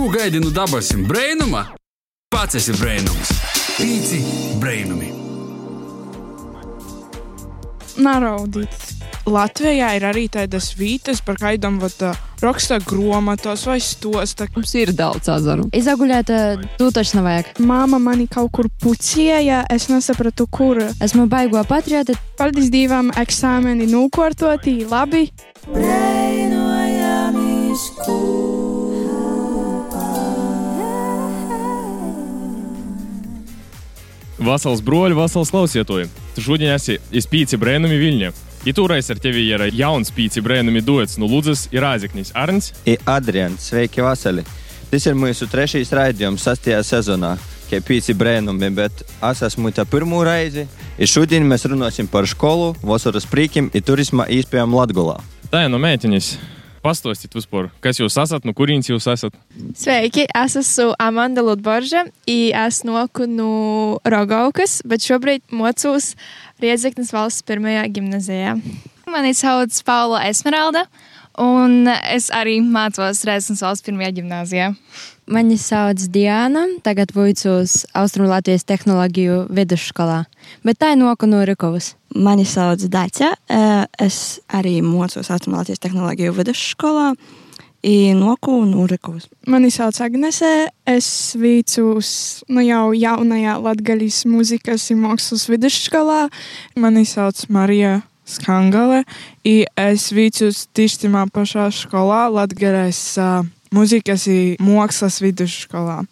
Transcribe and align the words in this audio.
Ko 0.00 0.08
gaidi 0.08 0.40
no 0.40 0.48
dabasim 0.48 1.02
brainuma? 1.04 1.60
Pats 2.32 2.56
esi 2.56 2.72
brainums. 2.72 3.34
Pīci 3.76 4.20
brainumi. 4.56 5.10
Naraudīt. 8.00 8.86
Latvijā 9.28 9.90
ir 9.98 10.06
arī 10.08 10.22
tādas 10.32 10.70
vietas, 10.78 11.20
par 11.20 11.36
kādām 11.42 11.76
raksta 12.40 12.80
grāmatas 12.80 13.66
vai 13.68 13.76
stosta. 13.84 14.48
Mums 14.56 14.72
ir 14.80 14.94
daudz 14.96 15.28
azaru. 15.28 15.68
Izagulēt, 15.76 16.32
tu 16.80 16.88
taču 16.96 17.20
nevajag. 17.20 17.52
Māma 17.60 18.00
mani 18.00 18.24
kaut 18.24 18.54
kur 18.56 18.72
pucēja, 18.80 19.66
es 19.68 19.90
nesapratu, 19.92 20.48
kur. 20.48 20.80
Esmu 20.96 21.28
baigo 21.28 21.60
patrioti. 21.68 22.16
Paldies 22.40 22.72
Dievam, 22.72 23.12
eksāmeni 23.20 23.92
nokārtoti, 23.92 24.78
labi. 24.88 25.26
Vasals 34.40 34.80
broļi, 34.80 35.12
vasals 35.18 35.50
klausietoji. 35.52 36.06
Tu 36.32 36.40
šodien 36.40 36.72
esi 36.72 36.96
izpīci 37.12 37.58
brēnumi 37.60 37.98
Viļņā. 38.00 38.30
Itūrais 38.70 39.10
ar 39.12 39.18
tevi 39.20 39.42
ir 39.52 39.66
jauns 39.76 40.08
pīci 40.16 40.40
brēnumi 40.44 40.80
duets 40.84 41.18
no 41.20 41.28
Lūdzes 41.28 41.66
ir 41.76 41.84
Āziknis 41.84 42.32
Arns. 42.32 42.70
I 42.88 42.96
Adrians, 43.04 43.68
sveiki 43.68 44.00
vasali! 44.04 44.46
Tas 44.90 45.04
ir 45.06 45.18
mūsu 45.18 45.44
trešais 45.48 45.92
raidījums 45.92 46.46
sastajā 46.48 46.80
sezonā, 46.88 47.34
kā 47.68 47.82
pīci 47.84 48.16
brēnumi, 48.16 48.72
bet 48.74 49.04
es 49.04 49.42
esmu 49.46 49.74
tā 49.76 49.84
pirmo 49.84 50.22
reizi. 50.24 50.64
I 50.96 51.08
šodien 51.08 51.44
mēs 51.48 51.68
runāsim 51.68 52.08
par 52.08 52.28
skolu, 52.28 52.72
vasaras 52.80 53.28
prīkiem 53.28 53.68
un 53.68 53.84
turisma 53.84 54.24
īspējām 54.24 54.72
Latgolā. 54.76 55.18
Tā 55.52 55.66
ir 55.66 55.72
no 55.72 55.80
mētiņas. 55.84 56.32
Pastāstiet 56.80 57.34
vispār, 57.36 57.66
kas 57.84 57.98
jūs 58.00 58.14
esat, 58.22 58.46
no 58.48 58.54
kurienes 58.56 58.88
jūs 58.88 59.04
esat? 59.12 59.34
Sveiki, 59.76 60.24
es 60.24 60.54
esmu 60.56 60.94
Amanda 60.96 61.42
Lutborža, 61.44 62.06
es 62.24 62.78
noku 62.88 63.26
no 63.28 63.50
Rogaukas, 64.08 64.78
bet 64.88 65.04
šobrīd 65.04 65.44
mocos 65.52 66.14
Riedzeknas 66.64 67.12
valsts 67.12 67.44
pirmajā 67.44 67.84
gimnazijā. 67.92 68.56
Mani 69.12 69.36
sauc 69.36 69.76
Paula 69.84 70.22
Esmeralda, 70.30 70.86
un 71.36 71.84
es 71.90 72.30
arī 72.32 72.62
mācos 72.64 73.26
Riedzeknas 73.28 73.60
valsts 73.66 73.84
pirmajā 73.84 74.14
gimnazijā. 74.22 74.72
Mani 75.30 75.54
sauc 75.58 76.08
Diana, 76.10 76.64
tagad 76.82 77.12
vicos 77.14 77.84
Austrumlatvijas 77.94 78.64
tehnoloģiju 78.66 79.44
vidusskolā, 79.54 80.24
bet 80.66 80.80
tā 80.82 80.88
ir 80.90 80.98
noku 80.98 81.28
no 81.30 81.44
Rikovas. 81.46 81.92
Mani 82.18 82.42
sauc 82.42 82.82
Dacia. 82.90 83.28
Es 83.94 84.40
arī 84.50 84.80
mocos 84.82 85.30
Austrumlatvijas 85.30 85.78
tehnoloģiju 85.84 86.34
vidusskolā. 86.34 87.12
Noku 88.18 88.56
no 88.66 88.88
Rikovas. 88.90 89.28
Mani 89.46 89.70
sauc 89.70 90.00
Agnese. 90.02 90.66
Es 90.82 91.36
vicos 91.38 92.42
nu 92.50 92.66
jau 92.66 92.90
jaunajā 92.90 93.54
Latgaļas 93.62 94.24
mūzikas 94.26 94.90
un 94.90 95.04
mākslas 95.06 95.46
vidusskolā. 95.46 96.24
Mani 96.74 97.06
sauc 97.06 97.46
Marija. 97.48 98.00
Skangale, 98.30 99.00
i 99.42 99.64
es 99.74 100.04
vicos 100.14 100.68
tieši 100.76 101.00
tajā 101.02 101.22
pašā 101.34 101.64
skolā, 101.74 102.28
Latvijas 102.30 103.00
uh, 103.18 103.48
mūzikas 103.74 104.26
un 104.30 104.70
mākslas 104.70 105.20
vidusskolā. 105.22 106.02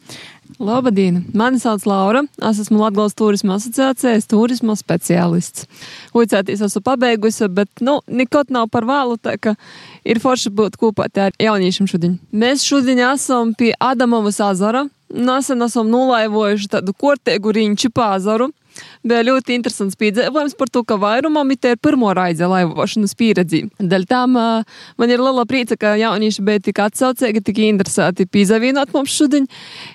Labdien! 0.59 1.21
Mani 1.37 1.61
sauc 1.61 1.85
Laura. 1.87 2.25
Es 2.49 2.59
esmu 2.63 2.81
Latvijas 2.81 3.15
turisma 3.19 3.59
asociācijas 3.59 4.27
turisma 4.31 4.75
speciālists. 4.79 5.69
Uicēties 6.17 6.65
esmu 6.67 6.83
pabeigusi, 6.87 7.47
bet, 7.53 7.71
nu, 7.85 7.99
nekot 8.09 8.51
nav 8.55 8.71
par 8.73 8.89
vēlu, 8.89 9.19
tā 9.23 9.37
ka 9.39 9.55
ir 10.09 10.19
forši 10.23 10.51
būt 10.51 10.79
kopā 10.81 11.07
ar 11.23 11.37
jauniešiem 11.39 11.91
šodien. 11.91 12.17
Mēs 12.33 12.65
šodien 12.67 13.03
esam 13.13 13.53
pie 13.59 13.75
Adamovas 13.79 14.41
azara. 14.43 14.87
Nesen 15.15 15.63
esam 15.65 15.89
nolaivojuši 15.93 16.73
tādu 16.75 16.93
kortēgu 16.97 17.55
riņķu 17.55 17.93
pāzaru 17.95 18.51
bija 19.07 19.25
ļoti 19.27 19.57
interesants 19.59 19.99
piedzīvojums 19.99 20.57
par 20.59 20.71
to, 20.73 20.85
ka 20.87 20.99
vairumam 21.01 21.51
ir 21.55 21.77
pirmo 21.83 22.13
raizi 22.17 22.49
laivošanas 22.49 23.15
pieredzi. 23.19 23.65
Dēļ 23.79 24.07
tam 24.11 24.37
man 24.39 25.13
ir 25.13 25.23
liela 25.23 25.45
prieca, 25.49 25.79
ka 25.81 25.95
jaunieši 26.01 26.45
bija 26.45 26.65
tik 26.69 26.83
atsaucīgi, 26.85 27.45
tik 27.45 27.61
interesēti 27.67 28.29
pīzavienot 28.31 28.95
mums 28.95 29.15
šodien. 29.15 29.49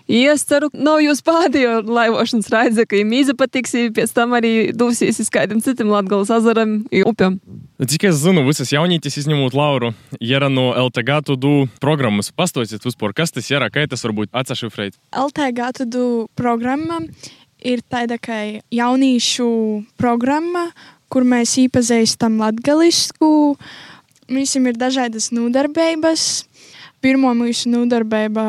Es 0.07 0.45
ceru, 0.49 0.69
nav 0.73 1.01
jūs 1.03 1.23
pēdējo 1.25 1.81
laivošanas 1.87 2.51
raizi, 2.53 2.87
ka 2.87 2.99
jums 2.99 3.33
izpatiks, 3.33 3.75
pēc 3.95 4.15
tam 4.15 4.35
arī 4.37 4.53
dūsīs 4.75 5.21
uz 5.23 5.31
kādam 5.33 5.61
citam 5.63 5.91
Latgales 5.93 6.31
azaram 6.33 6.81
upam. 7.05 7.39
Cik 7.83 8.07
es 8.07 8.21
zinu, 8.21 8.45
visas 8.47 8.71
jaunītes 8.71 9.17
izņemot 9.19 9.55
Lauru, 9.57 9.91
ir 10.23 10.45
no 10.53 10.69
LTG 10.85 11.19
tudu 11.27 11.53
programmas. 11.83 12.31
Pastāstiet 12.31 12.85
vispār, 12.85 13.15
kas 13.17 13.33
tas 13.35 13.49
ir, 13.51 13.65
kā 13.73 13.85
tas 13.89 14.05
varbūt 14.05 14.31
atsašifrēt. 14.31 14.97
LTG 15.11 15.71
tudu 15.81 16.05
programma 16.39 17.01
ir 17.63 17.81
tāda 17.89 18.19
kā 18.21 18.37
jauniešu 18.73 19.47
programma, 19.99 20.67
kur 21.11 21.25
mēs 21.27 21.55
iepazīstam 21.63 22.39
latgalisku. 22.41 23.55
Mums 24.31 24.55
ir 24.55 24.79
dažādas 24.79 25.31
nodarbības. 25.35 26.45
Pirmā 27.03 27.33
mūsu 27.35 27.71
nodarbība 27.73 28.45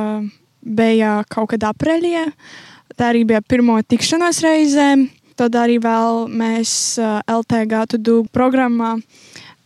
bija 0.62 1.18
kaut 1.30 1.54
kad 1.54 1.66
aprīlī. 1.70 2.14
Tā 2.94 3.10
arī 3.10 3.24
bija 3.26 3.42
pirmā 3.42 3.80
tikšanās 3.82 4.40
reize. 4.44 4.88
Tad 5.34 5.56
arī 5.58 5.80
mēs 6.30 6.96
LTG 7.26 7.86
tudu 7.96 8.22
programmā 8.30 8.94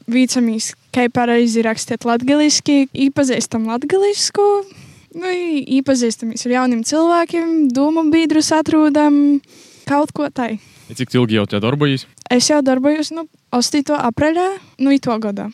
vīcamies, 0.08 0.72
kā 0.96 1.10
pareizi 1.12 1.60
rakstīt 1.66 2.08
latgaliski, 2.08 2.86
iepazīstam 2.96 3.68
latgalisku 3.68 4.48
nu, 5.18 5.32
iepazīstamies 5.78 6.46
ar 6.46 6.54
jauniem 6.56 6.82
cilvēkiem, 6.86 7.54
domu 7.74 8.06
biedrus 8.12 8.52
atrodam 8.56 9.38
kaut 9.88 10.14
ko 10.16 10.30
tādu. 10.30 10.60
Cik 10.88 11.12
ilgi 11.18 11.36
jau 11.36 11.44
te 11.44 11.60
darbojas? 11.60 12.06
Es 12.32 12.48
jau 12.48 12.62
darbojos 12.64 13.10
nu, 13.12 13.26
8. 13.52 13.82
aprīļā, 14.08 14.46
nu, 14.80 14.94
to 15.04 15.18
gada. 15.20 15.50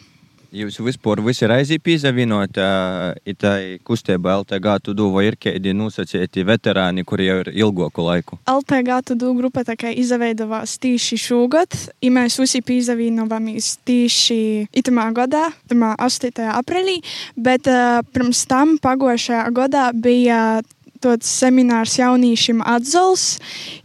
Jūs 0.55 0.77
vispār 0.79 1.19
visi 1.25 1.49
reizi 1.51 1.81
piesavienot 1.83 2.53
tai 2.55 3.79
kustībai 3.83 4.37
LTG 4.39 4.75
tudu 4.87 5.09
vai 5.11 5.25
ir 5.27 5.37
kādi 5.41 5.73
nosacīti 5.75 6.45
veterāni, 6.47 7.03
kuri 7.03 7.27
jau 7.27 7.41
ir 7.43 7.51
ilgāku 7.65 8.05
laiku? 8.07 8.39
LTG 8.51 9.01
tudu 9.11 9.33
grupa 9.35 9.65
tā 9.67 9.75
kā 9.81 9.91
izveidojās 9.91 10.77
tieši 10.83 11.19
šogad, 11.19 11.75
ja 11.99 12.13
mēs 12.15 12.39
visi 12.39 12.63
piesavienojāmies 12.63 13.73
tieši 13.89 14.39
itamā 14.79 15.09
gadā, 15.17 15.49
tamā 15.71 15.97
8. 15.99 16.47
aprīlī, 16.55 17.01
bet 17.35 17.67
uh, 17.67 18.05
pirms 18.15 18.45
tam 18.47 18.77
pagošajā 18.83 19.49
gadā 19.57 19.89
bija 19.91 20.63
tāds 21.03 21.29
seminārs 21.29 21.99
jauniešiem 21.99 22.63
atzols, 22.63 23.41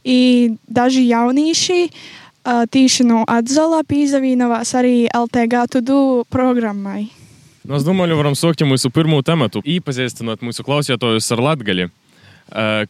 un 0.06 0.56
daži 0.69 1.08
jaunieši 1.09 1.59
tīši 1.59 1.90
no 3.05 3.23
Atzala 3.27 3.83
pīzavīnavās 3.87 4.75
arī 4.79 5.07
LTG 5.13 5.65
tudu 5.77 6.25
programmai. 6.29 7.09
Nu, 7.63 7.75
es 7.77 7.83
domāju, 7.85 8.17
varam 8.17 8.33
sākt 8.33 8.63
mūsu 8.65 8.89
pirmo 8.89 9.21
tematu, 9.21 9.61
iepazīstinot 9.61 10.41
mūsu 10.41 10.63
klausītājus 10.65 11.31
ar 11.35 11.43
Latgali. 11.43 11.89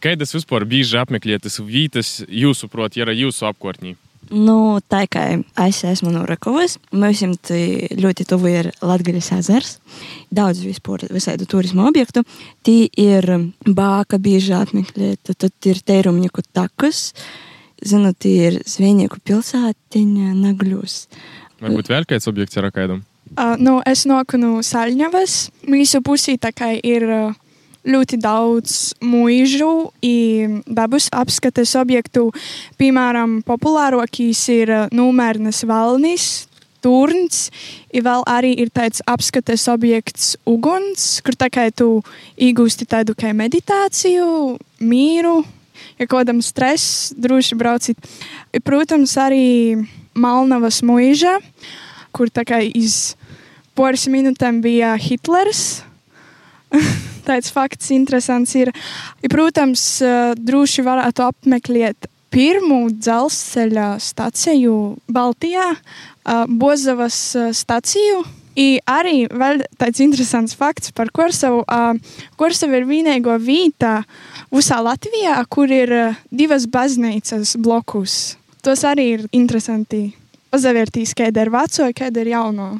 Kādas 0.00 0.32
vispār 0.32 0.64
bieži 0.64 0.96
apmeklētas 1.02 1.60
vietas 1.60 2.20
jūsuprāt, 2.24 2.96
ir 2.96 3.12
jūsu 3.12 3.44
apkārtnī? 3.50 3.96
Nu, 4.30 4.78
tā 4.86 5.02
kā 5.10 5.24
es 5.66 5.80
esmu 5.84 6.12
no 6.14 6.22
Rakovas, 6.28 6.76
mums 6.94 7.22
ļoti 7.98 8.26
tuvu 8.30 8.52
ir 8.52 8.70
Latvijas 8.80 9.32
ezers. 9.34 9.72
Daudz 10.30 10.62
vispār 10.62 11.08
visādu 11.10 11.48
turismu 11.50 11.88
objektu. 11.88 12.22
Tī 12.62 12.84
ir 12.94 13.26
bāka 13.66 14.20
bieži 14.22 14.54
apmeklēta, 14.54 15.34
tad 15.34 15.70
ir 15.72 15.82
teirumnieku 15.82 16.46
takas. 16.54 17.10
Zinu, 17.80 18.12
tie 18.12 18.34
ir 18.50 18.58
Zviednieku 18.68 19.20
pilsētiņa, 19.24 20.34
Nagļus. 20.36 20.96
Varbūt 21.60 21.92
vēl 21.92 22.08
kāds 22.08 22.28
objekts 22.28 22.58
ir 22.60 22.68
akaidam? 22.68 23.04
Uh, 23.36 23.54
nu, 23.60 23.78
es 23.86 24.06
noku 24.08 24.40
no 24.40 24.58
Saļņavas. 24.64 25.36
Mūsu 25.70 26.02
pusī 26.04 26.36
tā 26.40 26.50
kā 26.56 26.72
ir 26.76 27.06
ļoti 27.86 28.18
daudz 28.20 28.76
mūžu 29.00 29.90
dabas 30.68 31.08
apskates 31.12 31.74
objektu. 31.80 32.28
Piemēram, 32.80 33.40
populārākais 33.46 34.44
ir 34.52 34.74
Numērnes 34.92 35.64
Valnis. 35.64 36.28
Turns, 36.80 37.50
ir 37.92 38.06
vēl 38.06 38.22
arī 38.24 38.54
ir 38.62 38.70
tāds 38.72 39.02
apskates 39.04 39.66
objekts, 39.68 40.38
uguns, 40.48 41.20
kur 41.20 41.36
tā 41.36 41.50
kā 41.52 41.66
tu 41.68 42.00
iegūsti 42.40 42.88
tādu 42.88 43.12
kā 43.12 43.34
meditāciju, 43.36 44.56
mīru, 44.80 45.42
ja 46.00 46.08
kādam 46.08 46.40
stress, 46.42 47.12
droši 47.16 47.58
brauciet. 47.60 48.10
Protams, 48.64 49.14
arī 49.20 49.76
Malnavas 50.16 50.80
mūža, 50.82 51.36
kur 52.16 52.32
tā 52.32 52.46
kā 52.48 52.62
iz 52.64 53.14
pāris 53.78 54.08
minūtēm 54.10 54.62
bija 54.64 54.96
Hitlers. 55.00 55.82
Tāds 57.28 57.52
fakts 57.52 57.92
interesants 57.94 58.56
ir. 58.58 58.72
Protams, 59.30 59.84
droši 60.40 60.86
varētu 60.86 61.26
apmeklēt 61.28 62.08
pirmo 62.30 62.84
dzelzceļa 62.94 63.92
staciju 64.02 64.74
Baltijā, 65.10 65.72
Bozavas 66.48 67.18
staciju. 67.58 68.22
I 68.58 68.80
arī 68.90 69.28
vēl 69.30 69.62
tāds 69.78 70.02
interesants 70.02 70.56
fakts 70.58 70.90
par 70.96 71.12
Korsavu. 71.14 71.62
Korsava 72.40 72.80
ir 72.80 72.88
vienīgo 72.88 73.36
vieta 73.38 74.00
visā 74.50 74.80
Latvijā, 74.82 75.36
kur 75.48 75.70
ir 75.70 76.16
divas 76.30 76.66
baznīcas 76.66 77.56
blokus. 77.62 78.36
Tos 78.60 78.82
arī 78.84 79.06
ir 79.14 79.26
interesanti 79.32 80.10
pazavērtīs, 80.50 81.14
kāda 81.16 81.46
ir 81.46 81.52
veco, 81.54 81.86
kāda 81.96 82.24
ir 82.24 82.32
jauno. 82.34 82.72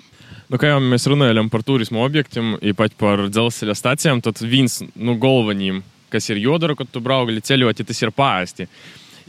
Nu, 0.50 0.58
kā 0.58 0.72
jau 0.72 0.80
mēs 0.82 1.06
runājām 1.06 1.46
par 1.52 1.62
turismu 1.62 2.02
objektiem, 2.02 2.56
īpaši 2.72 2.98
par 2.98 3.22
dzelzceļa 3.30 3.76
stācijām, 3.78 4.22
tad 4.24 4.42
viens 4.42 4.80
no 4.82 5.12
nu, 5.12 5.14
galvenajiem, 5.22 5.78
kas 6.10 6.26
ir 6.32 6.42
jodara, 6.42 6.74
kad 6.74 6.90
tu 6.90 7.02
brauc 7.04 7.30
ceļot, 7.46 7.84
tas 7.86 8.02
ir 8.02 8.10
pāristi. 8.10 8.66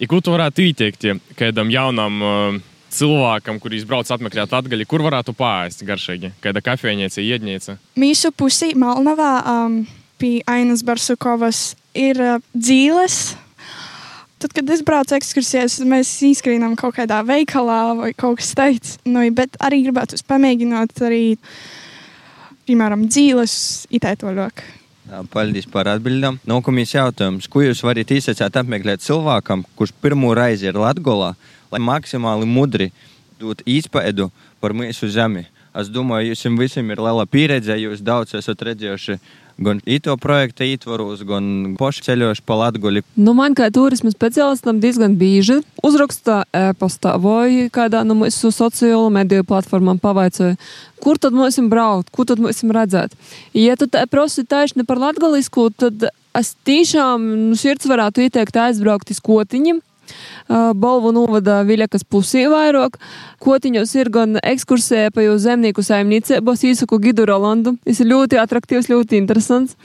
I 0.02 0.10
ko 0.10 0.18
tu 0.18 0.34
varētu 0.34 0.66
ieteikt 0.66 1.06
kādam 1.38 1.70
jaunam 1.70 2.18
uh, 2.26 2.58
cilvēkam, 2.92 3.60
kurš 3.64 3.86
brauc 3.90 4.10
apmeklēt 4.14 4.54
atgaļi, 4.58 4.88
kur 4.90 5.04
varētu 5.06 5.36
pāriest 5.38 5.86
garšīgi? 5.88 6.34
Kāda 6.44 6.64
kafejnīca, 6.66 7.24
iednīca? 7.24 7.78
Mīsu 8.00 8.34
pusī 8.36 8.74
Malnavā 8.78 9.34
um, 9.42 9.78
pie 10.22 10.40
Ainas 10.50 10.84
Barsukovas 10.88 11.72
ir 11.98 12.20
uh, 12.22 12.44
dzīves 12.56 13.22
Tad, 14.42 14.56
kad 14.58 14.70
es 14.74 14.80
braucu 14.82 15.14
ekskursijās, 15.14 15.76
mēs 15.86 16.16
izskrīnām 16.26 16.72
kaut 16.80 16.96
kādā 16.96 17.20
veikalā 17.22 17.82
vai 18.00 18.10
kaut 18.18 18.40
kas 18.40 18.56
tāds. 18.58 18.96
Nu, 19.06 19.22
bet 19.38 19.54
arī 19.62 19.84
gribētu 19.86 20.18
pamēģināt 20.26 20.98
arī, 21.06 21.36
piemēram, 22.66 23.04
dzīves 23.06 23.54
itētoļok. 23.94 24.64
Paldies 25.12 25.66
par 25.68 25.90
atbildēm. 25.92 26.38
Nākamais 26.48 26.94
jautājums. 26.96 27.50
Ko 27.52 27.60
jūs 27.66 27.82
varat 27.84 28.14
izsacīt 28.16 28.56
apmeklēt 28.62 29.04
cilvēkam, 29.04 29.66
kurš 29.76 29.92
pirmo 30.00 30.32
reizi 30.38 30.70
ir 30.70 30.80
Latgolā, 30.80 31.34
lai 31.72 31.82
maksimāli 31.84 32.48
mudri 32.48 32.92
dot 33.42 33.60
īspēdu 33.68 34.30
par 34.64 34.72
mūsu 34.78 35.10
zemi? 35.12 35.44
Es 35.76 35.92
domāju, 35.92 36.32
jums 36.32 36.60
visiem 36.60 36.90
ir 36.92 37.04
liela 37.04 37.26
pieredze, 37.28 37.76
jūs 37.80 38.04
daudz 38.04 38.38
esat 38.40 38.64
redzējuši 38.68 39.18
gan 39.58 39.82
īto 39.86 40.16
projekta 40.22 40.66
ietvaros, 40.68 41.24
gan 41.28 41.76
paši 41.80 42.06
ceļojuši 42.08 42.46
pa 42.46 42.58
Latguli. 42.64 43.04
Nu, 43.16 43.34
man 43.38 43.56
kā 43.58 43.70
turisma 43.74 44.14
speciālistam 44.14 44.82
diezgan 44.84 45.18
bieži 45.20 45.60
uzraksta 45.84 46.44
e-pastā 46.56 47.18
vai 47.22 47.68
kādā 47.74 48.04
no 48.08 48.18
mūsu 48.22 48.54
sociālo 48.56 49.12
mediju 49.14 49.46
platformām 49.48 50.00
pavaicāja, 50.02 50.58
kur 51.02 51.20
tad 51.22 51.36
mums 51.38 51.60
braukt, 51.72 52.12
kur 52.14 52.30
tad 52.30 52.42
mums 52.42 52.64
redzēt. 52.64 53.16
Ja 53.58 53.78
tu 53.80 53.90
tā 53.92 54.06
prosi 54.10 54.46
taisni 54.48 54.86
par 54.88 55.02
latgalisku, 55.02 55.70
tad 55.76 56.10
es 56.38 56.56
tiešām 56.68 57.24
nu, 57.52 57.60
sirds 57.60 57.90
varētu 57.90 58.28
ieteikt 58.28 58.60
aizbraukt 58.70 59.12
uz 59.12 59.20
kotiņiem 59.24 59.82
Balvu 60.52 61.14
novada 61.16 61.62
Viļakas 61.68 62.04
pusī 62.12 62.44
vairāk. 62.52 62.98
Kotiņos 63.42 63.94
ir 63.98 64.12
gan 64.14 64.40
ekskursija 64.44 65.14
pa 65.16 65.24
jau 65.24 65.38
zemnieku 65.42 65.84
saimniecībos, 65.86 66.66
īsaku 66.68 67.00
gidu 67.04 67.26
Rolandu. 67.30 67.76
Tas 67.88 68.02
ir 68.04 68.10
ļoti 68.12 68.40
attraktīvs, 68.42 68.90
ļoti 68.92 69.20
interesants. 69.22 69.78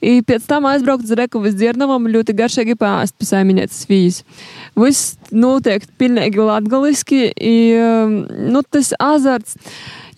I 0.00 0.22
pēc 0.26 0.46
tam 0.48 0.68
aizbraukt 0.70 1.04
uz 1.06 1.14
Rekovas 1.18 1.56
dzirnavam 1.58 2.08
ļoti 2.12 2.36
garšīgi 2.38 2.78
pāst 2.80 3.16
pa 3.18 3.28
saimniecības 3.28 3.84
vīzes. 3.90 4.24
Viss 4.76 5.16
notiek 5.32 5.84
pilnīgi 6.00 6.42
latgaliski, 6.42 7.22
i, 7.36 7.56
nu, 8.52 8.64
tas 8.70 8.92
azarts, 9.02 9.56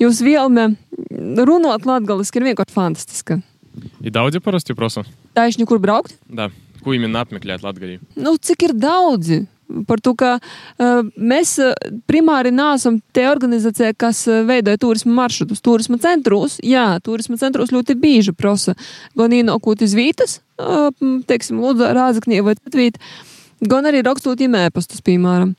jūs 0.02 0.22
vielme 0.24 0.72
runāt 1.10 1.86
latgaliski 1.88 2.40
ir 2.40 2.50
vienkārši 2.50 2.74
fantastiska. 2.74 3.40
Ir 4.02 4.14
daudzi 4.14 4.40
parasti 4.42 4.74
prasa? 4.78 5.04
Taisni, 5.38 5.66
kur 5.68 5.78
braukt? 5.82 6.16
Da. 6.26 6.48
Ko 6.88 6.94
viņi 6.94 7.08
apmeklēt 7.20 7.60
Latvijā? 7.60 8.00
Nu, 8.16 8.38
cik 8.40 8.62
ir 8.70 8.72
daudzi? 8.80 9.42
Par 9.84 10.00
to, 10.00 10.14
ka 10.16 10.30
uh, 10.40 11.02
mēs 11.20 11.50
primāri 12.08 12.48
neesam 12.56 12.94
tie 13.12 13.26
organizācija, 13.28 13.90
kas 13.92 14.22
veidoja 14.48 14.80
turisma 14.80 15.12
maršrutus. 15.18 15.60
Turisma 15.60 15.98
centros, 16.00 16.56
jā, 16.64 16.86
turisma 17.04 17.36
centros 17.36 17.74
ļoti 17.74 17.98
bieži 18.00 18.32
prasa 18.32 18.72
gan 19.20 19.34
ienākot 19.36 19.84
iz 19.84 19.92
vītas, 19.98 20.38
uh, 20.56 20.88
teiksim, 21.28 21.60
Lūdzu, 21.60 21.84
Rāzaknī 21.98 22.40
vai 22.46 22.56
Latvīt, 22.56 22.96
gan 23.68 23.90
arī 23.92 24.00
rakstot 24.08 24.40
ēpastus, 24.40 25.04
piemēram. 25.04 25.52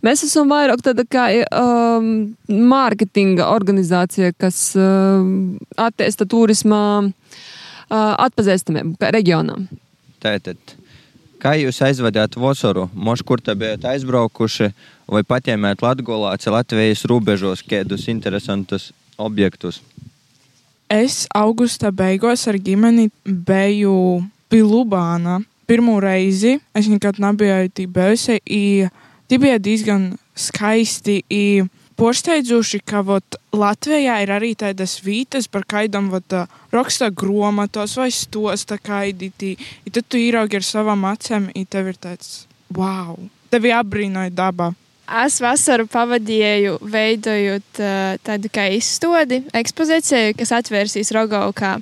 Mēs 0.00 0.24
esam 0.24 0.48
vairāk 0.48 0.80
tāda 0.80 1.04
kā 1.04 1.26
um, 1.44 2.32
mārketinga 2.48 3.50
organizācija, 3.52 4.32
kas 4.40 4.70
uh, 4.80 5.20
attīsta 5.76 6.24
turisma 6.24 6.80
uh, 7.04 7.12
atpazīstamību 7.92 9.12
reģionām. 9.20 9.68
Tātad, 10.20 10.58
kā 11.40 11.54
jūs 11.56 11.80
aizvedāt 11.86 12.36
Vosoru? 12.36 12.88
Moš, 12.92 13.22
kur 13.24 13.40
te 13.40 13.54
bijat 13.56 13.86
aizbraukuši 13.88 14.70
vai 15.10 15.22
patēmēt 15.24 15.80
Latgolā, 15.84 16.34
Latvijas 16.52 17.06
robežos 17.08 17.64
kādus 17.64 18.08
interesantus 18.12 18.90
objektus? 19.16 19.80
Es 20.90 21.24
augusta 21.34 21.92
beigās 21.94 22.48
ar 22.50 22.58
ģimeni 22.58 23.08
biju 23.24 24.20
pie 24.50 24.62
Lubāna. 24.66 25.38
Pirmo 25.70 26.00
reizi 26.02 26.58
es 26.74 26.88
nekad 26.90 27.20
nebiju 27.22 27.86
bijusi. 27.94 28.40
Tie 29.30 29.38
bija 29.38 29.58
diezgan 29.62 30.10
skaisti. 30.34 31.22
I, 31.30 31.62
Porsteidzoši, 32.00 32.78
ka 32.88 33.02
vot, 33.04 33.36
Latvijā 33.52 34.14
ir 34.24 34.30
arī 34.32 34.54
tādas 34.56 34.94
vietas, 35.04 35.44
par 35.52 35.66
kādām 35.68 36.08
raksta 36.72 37.10
grāmatos 37.12 37.98
vai 38.00 38.08
stosta 38.08 38.78
kaidītī. 38.80 39.50
I 39.84 39.92
tad 39.92 40.08
tu 40.08 40.16
ieraugi 40.16 40.56
ar 40.56 40.64
savām 40.64 41.04
acīm, 41.10 41.50
un 41.52 41.66
tev 41.68 41.90
ir 41.92 41.98
tāds 42.00 42.46
wow! 42.72 43.18
Tevi 43.52 43.74
apbrīnoja 43.76 44.32
dabā. 44.32 44.70
Es 45.26 45.40
vasaru 45.44 45.84
pavadīju, 45.90 46.78
veidojot 46.88 47.82
uh, 47.82 48.16
tādu 48.24 48.48
kā 48.48 48.70
izstādi, 48.72 49.42
ekspozīciju, 49.60 50.38
kas 50.40 50.54
atvērsīs 50.56 51.12
Rogaukā, 51.12 51.74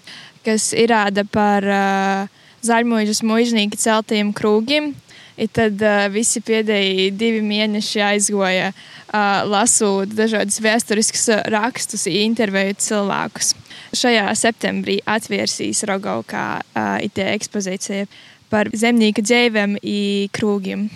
kas 0.42 0.72
ir 0.72 0.90
rāda 0.96 1.22
par 1.30 1.62
uh, 1.62 2.38
zaļmuļus 2.66 3.22
mužnieku 3.22 3.78
celtiem 3.78 4.34
krūgiem. 4.34 4.96
I 5.38 5.46
tad 5.54 5.78
uh, 5.84 6.06
visi 6.10 6.42
pēdējie 6.42 7.10
divi 7.14 7.42
mēneši 7.46 8.02
aizgoja 8.02 8.72
uh, 8.72 9.44
lasot 9.46 10.10
dažādus 10.18 10.58
vēsturiskus 10.64 11.28
rakstus, 11.54 12.08
intervējot 12.10 12.82
cilvēkus. 12.82 13.54
Šajā 13.96 14.26
septembrī 14.36 14.98
atvērsīs 15.08 15.84
Rogaukā 15.88 16.60
IT 17.06 17.22
ekspozīcija 17.22 18.08
par 18.52 18.68
zemnieku 18.76 19.22
dzīvēm 19.24 19.78
un 19.78 20.32
krūgiem. 20.34 20.88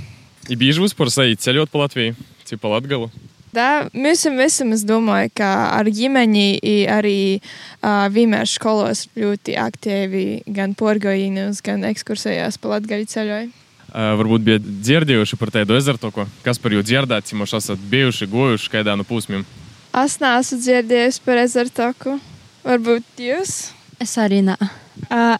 Vispār 0.51 1.13
sajūt 1.15 1.45
ceļot 1.45 1.73
pa 1.73 1.85
Latviju, 1.87 2.17
cik 2.49 2.61
pa 2.61 2.75
Latgalu? 2.75 3.09
Да, 3.53 3.87
mēs 3.93 4.25
esam, 4.25 4.73
es 4.73 4.83
domāju, 4.89 5.29
ka 5.37 5.49
ar 5.77 5.89
ģimeni 5.93 6.57
arī 6.89 7.37
uh, 7.37 8.09
vienmēr 8.09 8.49
skolos 8.49 9.07
ļoti 9.13 9.59
aktīvi 9.61 10.25
gan 10.57 10.73
porgojīnos, 10.73 11.61
gan 11.65 11.85
ekskursējās 11.85 12.57
pa 12.59 12.79
Latgaļu 12.79 13.11
ceļoju. 13.13 13.62
Varbūt 13.93 14.45
bijat 14.47 14.65
dzirdējuši 14.65 15.37
par 15.37 15.51
tādu 15.53 15.77
ezertoku, 15.77 16.25
kas 16.47 16.61
par 16.63 16.73
jūtu 16.73 16.89
dzirdēts, 16.89 17.33
ja 17.33 17.37
mums 17.37 17.53
esat 17.59 17.81
bijuši, 17.93 18.29
gojuši 18.33 18.71
kādā 18.73 18.95
no 18.97 19.05
pusmiem. 19.05 19.45
Es 19.93 20.17
neesmu 20.23 20.57
dzirdējusi 20.65 21.21
par 21.27 21.43
ezertoku. 21.43 22.17
Varbūt 22.65 23.21
jūs? 23.21 23.57
Es 24.01 24.17
arī 24.17 24.41
nē. 24.47 24.57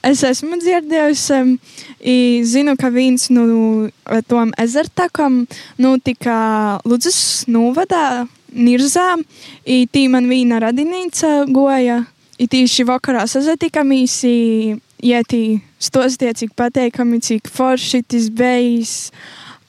Es 0.05 0.21
esmu 0.27 0.59
dzirdējusi, 0.61 1.39
um, 1.39 1.57
zinu, 2.45 2.77
ka 2.77 2.91
viens 2.93 3.29
no 3.33 3.89
tām 4.29 4.53
ezertakam 4.61 5.43
notika 5.81 6.37
Ludzas 6.85 7.47
novadā, 7.49 8.27
Nirzā. 8.53 9.17
Tī 9.65 10.07
man 10.13 10.29
viena 10.29 10.61
radinīca 10.61 11.47
goja. 11.49 12.03
Tieši 12.37 12.85
vakarā 12.89 13.23
sazatikāmies 13.31 14.17
ietī 15.03 15.61
stostie, 15.83 16.33
cik 16.35 16.55
pateikami, 16.59 17.21
cik 17.23 17.51
forši 17.51 18.03
tas 18.07 18.29
bijis. 18.31 18.95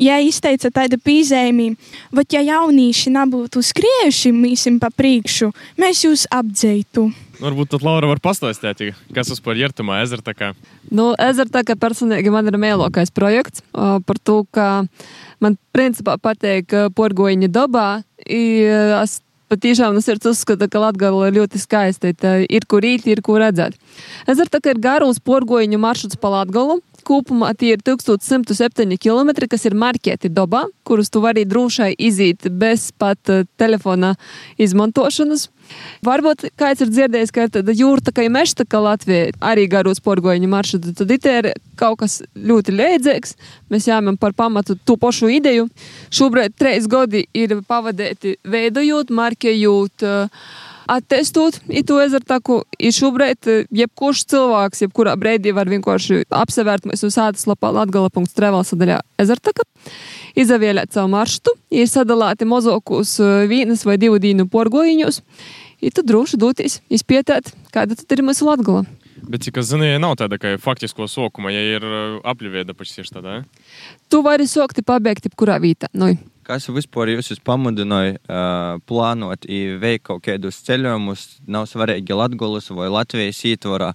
Ja 0.02 0.18
izteica 0.20 0.72
tādu 0.74 0.98
pīzējumu, 1.00 1.76
vai 2.18 2.24
ja 2.34 2.42
jaunieši 2.42 3.12
nebūtu 3.14 3.62
skriejuši 3.64 4.32
mīsim 4.36 4.80
pa 4.82 4.90
priekšu, 4.90 5.52
mēs 5.80 6.02
jūs 6.04 6.26
apdzeitu. 6.34 7.06
Varbūt 7.44 7.74
tad 7.76 7.86
Laura 7.86 8.10
var 8.10 8.20
pastāstīt, 8.24 8.82
kas 9.14 9.30
uz 9.32 9.40
par 9.44 9.60
Jertumā 9.60 10.02
ezertakā. 10.04 10.54
Nu, 10.90 11.12
ezertakā 11.20 11.78
personīgi 11.80 12.34
man 12.34 12.50
ir 12.50 12.58
mēlokais 12.62 13.14
projekts 13.14 13.64
par 13.72 14.20
to, 14.24 14.42
ka 14.52 14.86
man 15.44 15.60
principā 15.76 16.18
patīk 16.18 16.74
porgoņa 16.98 17.52
dabā. 17.54 17.88
Es 18.26 19.20
patiešām 19.54 19.96
no 19.96 20.02
sirds 20.04 20.30
uzskata, 20.34 20.68
ka 20.68 20.82
Latgala 20.82 21.30
ir 21.30 21.38
ļoti 21.40 21.62
skaista. 21.62 22.12
Ir 22.50 22.68
kur 22.70 22.86
īt, 22.86 23.08
ir 23.10 23.24
kur 23.26 23.42
redzēt. 23.44 23.78
Tā 24.28 24.60
kā 24.60 24.74
ir 24.74 24.82
garos 24.82 25.22
porgoņu 25.24 25.80
maršruts 25.82 26.20
pa 26.20 26.34
Latgalu. 26.40 26.82
Kopumā 27.04 27.52
tie 27.60 27.74
ir 27.76 27.84
1107 27.86 28.98
km, 29.02 29.34
kas 29.52 29.66
ir 29.68 29.76
marķēti 29.78 30.32
dabā, 30.34 30.66
kurus 30.88 31.12
tu 31.14 31.22
vari 31.24 31.46
drošai 31.48 31.94
iziet 31.98 32.48
bez 32.50 32.92
pat 32.98 33.20
uh, 33.32 33.44
telefona 33.60 34.14
izmantošanas. 34.62 35.50
Varbūt 36.04 36.48
kāds 36.60 36.84
ir 36.84 36.92
dzirdējis, 36.92 37.32
ka 37.34 37.46
ir 37.46 37.54
tāda 37.54 37.76
jūra, 37.76 38.14
kā 38.16 38.26
meža, 38.32 38.66
kā 38.68 38.82
Latvija, 38.84 39.32
arī 39.44 39.66
garos 39.72 40.04
porgoņu 40.04 40.50
maršrutu. 40.52 40.94
Tad 41.00 41.14
it 41.16 41.30
ir 41.30 41.50
kaut 41.80 42.02
kas 42.04 42.20
ļoti 42.36 42.76
līdzīgs. 42.76 43.38
Mēs 43.72 43.88
jāmam 43.88 44.20
par 44.20 44.36
pamatu 44.38 44.76
to 44.76 44.98
pašu 45.00 45.32
ideju. 45.38 45.70
Šobrīd 46.14 46.58
trīs 46.60 46.90
gadi 46.92 47.26
ir 47.34 47.60
pavadīti 47.68 48.38
veidojot, 48.44 49.14
marķējot. 49.16 50.08
Uh, 50.08 50.70
attestot 50.90 51.60
to 51.88 52.00
ezeru 52.04 52.26
taku. 52.28 52.60
Ir 52.80 52.96
šobrīd 52.96 53.50
eh, 53.52 53.66
jebkurš 53.84 54.26
cilvēks, 54.34 54.86
jebkurā 54.86 55.16
brīdī 55.20 55.54
var 55.56 55.70
vienkārši 55.72 56.24
apsevērt 56.34 56.88
mūsu 56.90 57.12
sātas 57.14 57.48
lapā 57.50 57.74
latgala.travel 57.76 58.66
sadaļā 58.68 59.02
ezertaka, 59.22 59.68
izavēlēt 60.40 60.96
savu 60.96 61.14
maršrutu, 61.14 61.56
ir 61.72 61.88
sadalāti 61.92 62.48
mozokūs 62.50 63.20
vienas 63.52 63.86
vai 63.88 64.00
divu 64.02 64.20
dienu 64.24 64.48
porgojiņus, 64.52 65.22
ir 65.84 65.96
tad 65.96 66.10
droši 66.10 66.40
doties, 66.42 66.82
izpietēt, 66.94 67.54
kāda 67.74 67.98
tad 68.00 68.18
ir 68.18 68.26
mūsu 68.26 68.50
latgala. 68.50 68.86
Bet, 69.24 69.46
cik 69.46 69.62
es 69.62 69.70
zinu, 69.72 69.86
ja 69.88 70.00
nav 70.04 70.18
tāda 70.20 70.36
kā 70.42 70.58
faktisko 70.60 71.08
sokuma, 71.08 71.52
ja 71.54 71.62
ir 71.78 71.86
apļuvieda 72.28 72.76
pašs 72.76 73.14
tādā. 73.14 73.40
Ja? 73.40 73.44
Tu 74.12 74.20
vari 74.26 74.48
sokti 74.52 74.84
pabeigt 74.84 75.30
jebkurā 75.30 75.62
vietā. 75.64 75.88
Nu. 75.96 76.12
Kas 76.44 76.68
vispār 76.68 77.14
jūs 77.14 77.40
pamudināja 77.46 78.18
uh, 78.18 78.82
plānot, 78.90 79.48
veikt 79.80 80.06
kaut 80.10 80.24
kādus 80.26 80.60
ceļojumus, 80.68 81.26
nav 81.48 81.70
svarīgi 81.72 82.18
Latvijas 82.18 82.70
vai 82.76 82.90
Latvijas 82.92 83.40
ietvarā? 83.48 83.94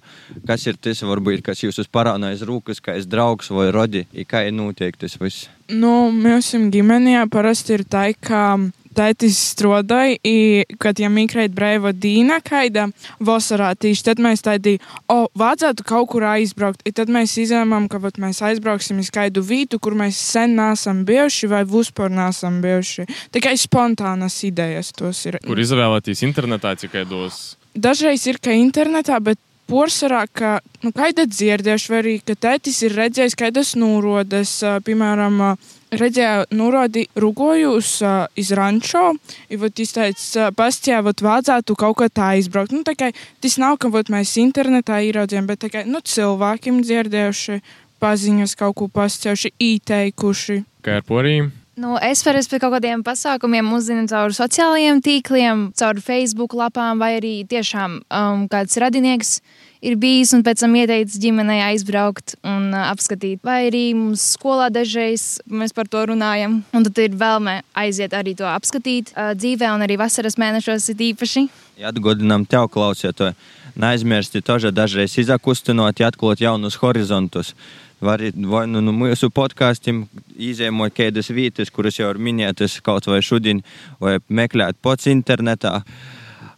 Kas 0.49 0.65
ir 0.69 0.79
tas, 0.81 1.03
varbūt, 1.05 1.43
kas 1.45 1.61
jūs 1.61 1.81
parādīja 1.93 2.47
rūkas, 2.49 2.81
kā 2.81 2.97
es 2.97 3.07
draugs 3.09 3.51
vai 3.53 3.69
rodi, 3.75 4.05
kā 4.29 4.47
ir 4.47 4.57
notiek 4.57 4.97
tas 4.97 5.19
viss? 5.21 5.47
Nu, 5.69 6.09
mēs 6.09 6.55
ģimenē 6.73 7.27
parasti 7.29 7.77
ir 7.77 7.85
tā, 7.85 8.07
ka 8.17 8.57
tētis 8.99 9.39
strādāja, 9.53 10.17
i 10.27 10.65
kad 10.81 10.99
ja 10.99 11.09
mikrēt 11.11 11.55
brīva 11.55 11.93
dīna 11.95 12.39
kaida 12.45 12.89
vasarā 13.23 13.71
tīši, 13.79 14.05
tad 14.09 14.21
mēs 14.23 14.43
tādī, 14.45 14.77
o, 15.11 15.21
vajadzētu 15.39 15.85
kaut 15.87 16.11
kur 16.13 16.27
aizbraukt. 16.33 16.83
I 16.87 16.93
tad 16.95 17.11
mēs 17.13 17.37
izlēmām, 17.41 17.87
ka 17.91 18.01
vat, 18.03 18.19
mēs 18.21 18.41
aizbrauksim 18.45 19.01
uz 19.03 19.11
kādu 19.13 19.43
vietu, 19.45 19.79
kur 19.81 19.95
mēs 19.99 20.19
sen 20.19 20.57
nesam 20.59 21.03
bijuši 21.07 21.51
vai 21.51 21.63
vispār 21.67 22.11
nesam 22.13 22.61
bijuši. 22.63 23.07
Tikai 23.35 23.55
spontānas 23.59 24.41
idejas 24.47 24.91
tos 24.95 25.25
ir. 25.29 25.39
Kur 25.45 25.61
izvēlēties 25.61 26.25
internetā, 26.27 26.75
cik 26.79 26.97
kādos? 26.97 27.43
Dažreiz 27.79 28.25
ir, 28.27 28.41
ka 28.43 28.55
internetā, 28.55 29.19
bet 29.23 29.39
Porcelā, 29.69 30.23
ka 30.33 30.55
nu, 30.81 30.89
kāda 30.95 31.27
dzirdējuši, 31.29 31.89
vai 31.91 31.97
arī 32.01 32.13
ka 32.25 32.33
tētis 32.33 32.79
ir 32.87 32.95
redzējis, 32.97 33.35
kādas 33.37 33.75
nūrodas, 33.77 34.55
piemēram, 34.87 35.43
redzēju, 35.91 36.47
norādi 36.55 37.05
rūkojos 37.19 37.91
uh, 38.05 38.15
iz 38.39 38.51
rančo, 38.57 39.11
un 39.15 39.61
vat 39.61 39.81
izteica, 39.81 40.49
pastījā, 40.55 41.01
vat 41.05 41.23
vajadzētu 41.25 41.77
kaut 41.79 41.99
kā 42.01 42.09
tā 42.13 42.31
izbraukt. 42.39 42.73
Nu, 42.75 42.83
tā 42.87 42.95
kā 42.99 43.11
tas 43.41 43.57
nav, 43.61 43.79
ka 43.81 43.91
vat 43.93 44.11
mēs 44.13 44.35
internetā 44.41 45.01
ieraudzījām, 45.09 45.49
bet 45.49 45.63
tā 45.65 45.71
kā, 45.73 45.85
nu, 45.89 46.01
cilvēkiem 46.01 46.81
dzirdējuši 46.85 47.61
paziņas, 47.99 48.57
kaut 48.59 48.77
ko 48.79 48.89
pastījājuši, 48.93 49.55
ieteikuši. 49.69 50.61
Kā 50.85 50.99
ar 51.01 51.07
porīm? 51.07 51.51
Nu, 51.79 51.95
es 52.03 52.25
varu 52.27 52.41
par 52.51 52.59
kaut 52.59 52.73
kādiem 52.75 53.03
pasākumiem 53.07 53.69
uzzināt 53.71 54.11
caur 54.11 54.33
sociālajiem 54.35 54.99
tīkliem, 54.99 55.69
caur 55.79 56.01
Facebook 56.03 56.55
lapām, 56.59 56.99
vai 56.99 57.13
arī 57.21 57.33
tiešām 57.47 58.01
um, 58.03 58.47
kāds 58.51 58.75
radinieks 58.83 59.37
ir 59.85 59.95
bijis 59.99 60.33
un 60.35 60.43
pēc 60.43 60.63
tam 60.63 60.75
ieteicis 60.75 61.19
ģimenei 61.23 61.59
aizbraukt 61.69 62.35
un 62.43 62.69
uh, 62.73 62.89
apskatīt. 62.89 63.41
Vai 63.45 63.61
arī 63.69 63.83
mums 63.97 64.25
skolā 64.35 64.69
dažreiz 64.73 65.39
mēs 65.47 65.73
par 65.75 65.89
to 65.91 66.03
runājam, 66.11 66.59
un 66.75 66.87
tad 66.87 66.99
ir 67.03 67.15
vēlme 67.19 67.59
aiziet 67.79 68.15
arī 68.17 68.35
to 68.39 68.47
apskatīt 68.49 69.13
uh, 69.13 69.31
dzīvē, 69.39 69.71
un 69.75 69.85
arī 69.85 69.99
vasaras 70.01 70.39
mēnešos 70.41 70.91
ir 70.93 71.05
īpaši. 71.11 71.47
Atgādinām 71.89 72.43
tev, 72.49 72.67
klausieties, 72.73 73.37
neaizmirsti 73.79 74.43
to, 74.43 74.57
ka 74.59 74.73
dažreiz 74.75 75.15
izakustinot, 75.21 76.01
atklāt 76.03 76.43
jaunus 76.43 76.79
horizontus. 76.81 77.53
Var 77.99 78.21
vai 78.47 78.63
nu 78.67 78.79
no 78.79 78.93
mūsu 78.95 79.27
podkāstiem 79.35 80.05
izēmot 80.39 80.93
kādas 80.95 81.31
vietas, 81.35 81.71
kuras 81.71 81.97
jau 81.99 82.07
ir 82.13 82.19
minētas 82.19 82.77
kaut 82.83 83.07
vai 83.11 83.19
šodien, 83.23 83.59
vai 83.99 84.19
meklēt 84.31 84.79
pats 84.83 85.09
internetā. 85.11 85.81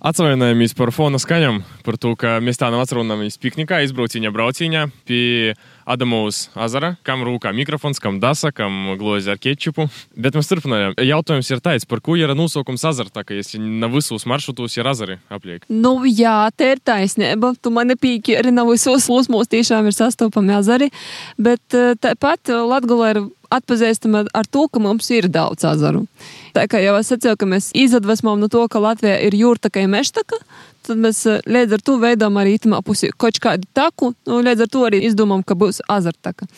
Atvainojamies 0.01 0.73
par 0.73 0.89
fona 0.89 1.19
skaņām, 1.21 1.59
par 1.85 1.93
to, 2.01 2.15
ka 2.17 2.39
mēs 2.41 2.57
tā 2.57 2.71
nav 2.73 2.81
atrunāmies 2.81 3.35
piknikā, 3.37 3.83
izbrauciņā, 3.85 4.31
brauciņā 4.33 4.87
pie 5.05 5.53
Adamovas 5.85 6.47
azara, 6.57 6.95
kam 7.05 7.21
rūkā 7.27 7.51
mikrofons, 7.53 8.01
kam 8.01 8.17
dasa, 8.23 8.49
kam 8.49 8.95
glozi 8.97 9.29
ar 9.29 9.37
kečupu. 9.37 9.85
Bet 10.17 10.33
mēs 10.33 10.49
turpinājām. 10.49 10.95
Jautājums 11.05 11.51
ir 11.53 11.61
tāds, 11.61 11.85
par 11.85 12.01
ko 12.01 12.17
ir 12.17 12.33
nosaukums 12.33 12.87
azarta, 12.89 13.21
ka 13.21 13.37
ja 13.37 13.45
na 13.61 13.91
visos 13.93 14.25
maršrutos 14.25 14.79
ir 14.79 14.89
azari 14.89 15.19
apliek? 15.29 15.69
Nu, 15.69 15.99
jā, 16.09 16.49
te 16.57 16.73
ir 16.73 16.81
taisnība. 16.81 17.53
Tu 17.61 17.69
mani 17.69 17.93
pīki 17.93 18.39
arī 18.41 18.55
nav 18.57 18.73
visos 18.73 19.05
lūsmos 19.11 19.53
tiešām 19.53 19.85
ir 19.85 19.97
sastopami 19.97 20.57
azari, 20.57 20.89
bet 21.37 21.77
eh, 21.77 21.93
tāpat 22.01 22.49
Latgulē 22.49 23.13
ir 23.13 23.25
atpazīstama 23.53 24.25
ar 24.33 24.49
to, 24.49 24.65
ka 24.71 24.81
mums 24.81 25.13
ir 25.13 25.29
daudz 25.29 25.67
azaru. 25.67 26.07
Tā 26.55 26.67
kā 26.71 26.81
jau 26.83 26.97
es 26.99 27.11
sacīju, 27.11 27.37
ka 27.39 27.47
mēs 27.49 27.71
izadvesmojam 27.77 28.43
no 28.43 28.49
to, 28.51 28.63
ka 28.71 28.81
Latvijā 28.83 29.17
ir 29.27 29.37
jūrtaka 29.39 29.83
un 29.85 29.93
mežtaka, 29.95 30.39
tad 30.87 30.99
mēs 31.01 31.23
līdz 31.47 31.77
ar 31.77 31.85
to 31.85 31.97
veidojam 32.01 32.39
arī 32.41 32.55
itamā 32.57 32.81
pusī 32.85 33.11
kaut 33.13 33.39
kādu 33.43 33.69
taku, 33.77 34.11
un 34.25 34.33
nu, 34.33 34.41
līdz 34.49 34.65
ar 34.65 34.71
to 34.73 34.81
arī 34.87 35.03
izdomājam, 35.07 35.45
ka 35.47 35.57
būs 35.59 35.83
azartaka. 35.91 36.49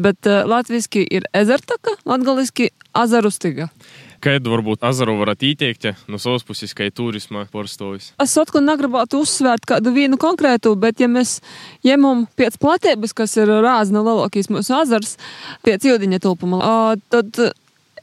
Bet 0.00 0.30
uh, 0.30 0.44
latviski 0.48 1.04
ir 1.04 1.28
ezertaka, 1.36 1.98
latgaliski 2.08 2.70
azarustiga. 2.96 3.68
Kādu 4.22 4.52
varbūt 4.52 4.84
azaru 4.86 5.16
varat 5.18 5.40
ieteikt 5.42 5.88
no 6.06 6.18
savas 6.22 6.44
puses, 6.46 6.70
kā 6.78 6.86
turisma 6.94 7.42
porstovis? 7.50 8.12
Es 8.22 8.36
atkal 8.38 8.62
negribētu 8.62 9.18
uzsvērt 9.24 9.66
kādu 9.66 9.90
vienu 9.96 10.18
konkrētu, 10.20 10.76
bet 10.78 11.02
ja 11.02 11.08
mēs 11.10 11.40
ņemam 11.82 12.28
pēc 12.38 12.60
platības, 12.62 13.16
kas 13.18 13.34
ir 13.42 13.50
rāzna 13.64 14.04
lielākais 14.06 14.46
mūsu 14.54 14.76
azars, 14.78 15.16
pēc 15.66 15.88
jūdiņa 15.90 16.22
tulpuma, 16.22 16.62
tad 17.10 17.42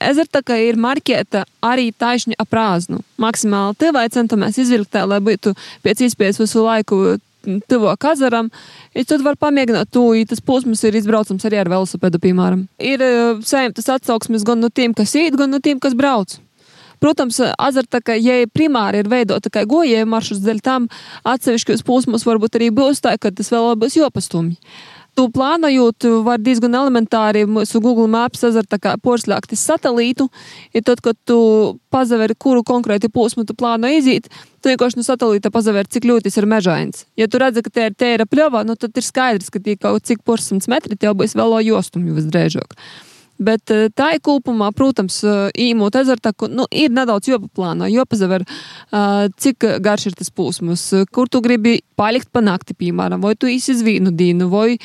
ezertaka 0.03 0.57
ir 0.63 0.79
marķēta 0.79 1.45
arī 1.65 1.89
taisni 1.91 2.37
ap 2.39 2.53
rāznu. 2.55 3.01
Maksimāli 3.21 3.77
tevai 3.79 4.07
centamies 4.13 4.59
izvilkt 4.61 4.93
tā, 4.95 5.05
lai 5.07 5.19
būtu 5.23 5.55
pēc 5.85 6.05
iespējas 6.07 6.41
visu 6.41 6.63
laiku 6.65 7.17
tuvāk 7.71 8.03
azaram, 8.11 8.49
ja 8.93 9.05
tad 9.07 9.23
var 9.23 9.37
pamēģināt 9.39 9.91
to, 9.95 10.09
ja 10.17 10.27
tas 10.27 10.41
posms 10.43 10.83
ir 10.83 10.97
izbraucams 10.99 11.45
arī 11.47 11.61
ar 11.61 11.71
velosipēdu, 11.71 12.19
piemēram. 12.21 12.65
Ir 12.83 13.03
saimtas 13.47 13.87
atsauksmes 13.95 14.43
gan 14.47 14.59
no 14.59 14.69
tiem, 14.69 14.93
kas 14.97 15.15
īt, 15.15 15.37
gan 15.39 15.51
no 15.53 15.61
tiem, 15.63 15.79
kas 15.79 15.95
brauc. 15.97 16.35
Protams, 16.99 17.37
azartaka, 17.55 18.17
ja 18.19 18.41
primāri 18.51 18.99
ir 18.99 19.07
veidota 19.07 19.47
tikai 19.47 19.63
gojēju 19.71 20.07
maršruts, 20.11 20.43
dēļ 20.43 20.59
tam 20.65 20.89
atsevišķos 21.23 21.85
posmos 21.87 22.27
varbūt 22.27 22.59
arī 22.59 22.73
būs 22.75 22.99
tā, 23.05 23.15
ka 23.15 23.31
tas 23.31 23.53
vēl 23.53 23.71
būs 23.79 23.95
jopastumji 24.01 24.59
tu 25.19 25.25
plānojot, 25.35 26.07
var 26.23 26.39
diezgan 26.39 26.77
elementāri 26.79 27.43
mūsu 27.49 27.81
Google 27.83 28.07
Maps 28.11 28.45
kā 28.79 28.93
porslēgt 29.03 29.51
satelītu, 29.59 30.29
ja 30.75 30.81
tad, 30.85 31.01
kad 31.03 31.17
tu 31.27 31.39
pazaveri, 31.91 32.37
kuru 32.39 32.63
konkrēti 32.63 33.11
posmu 33.11 33.43
tu 33.43 33.55
plāno 33.57 33.91
iziet, 33.91 34.29
tu 34.63 34.71
vienkārši 34.71 35.01
no 35.01 35.03
satelīta 35.03 35.51
pazaveri, 35.51 35.91
cik 35.91 36.07
ļoti 36.07 36.29
tas 36.29 36.39
ir 36.39 36.47
mežains. 36.47 37.03
Ja 37.19 37.27
tu 37.27 37.41
redzi, 37.41 37.65
ka 37.65 37.73
te 37.73 37.89
ir 37.89 37.99
tēra 37.99 38.29
pļovā, 38.29 38.63
nu 38.67 38.77
tad 38.79 38.95
ir 38.95 39.03
skaidrs, 39.03 39.51
ka 39.51 39.59
tie 39.59 39.75
kaut 39.75 40.07
cik 40.07 40.23
porsimts 40.23 40.71
metri 40.71 40.95
tev 40.95 41.17
būs 41.19 41.35
vēl 41.35 41.59
jostumju 41.67 42.15
visdrēžāk. 42.21 42.77
Bet 43.39 43.71
eh, 43.71 43.87
tā 43.95 44.11
ir 44.17 44.23
kopumā, 44.23 44.67
protams, 44.75 45.21
eh, 45.23 45.47
īmot 45.69 45.95
ezertaku, 45.95 46.49
nu, 46.51 46.65
ir 46.75 46.91
nedaudz 46.91 47.29
jopaplāno, 47.31 47.87
jopazaver, 47.87 48.43
eh, 48.43 49.29
cik 49.39 49.63
garš 49.85 50.09
ir 50.09 50.17
tas 50.19 50.31
pūsmas, 50.35 50.83
kur 51.15 51.31
tu 51.31 51.39
gribi 51.43 51.77
palikt 51.99 52.33
pa 52.35 52.43
nakti, 52.43 52.75
piemēram, 52.75 53.23
vai 53.23 53.33
tu 53.39 53.47
īsi 53.47 53.75
zvīnu 53.79 54.11
dīnu, 54.15 54.47
vai 54.51 54.77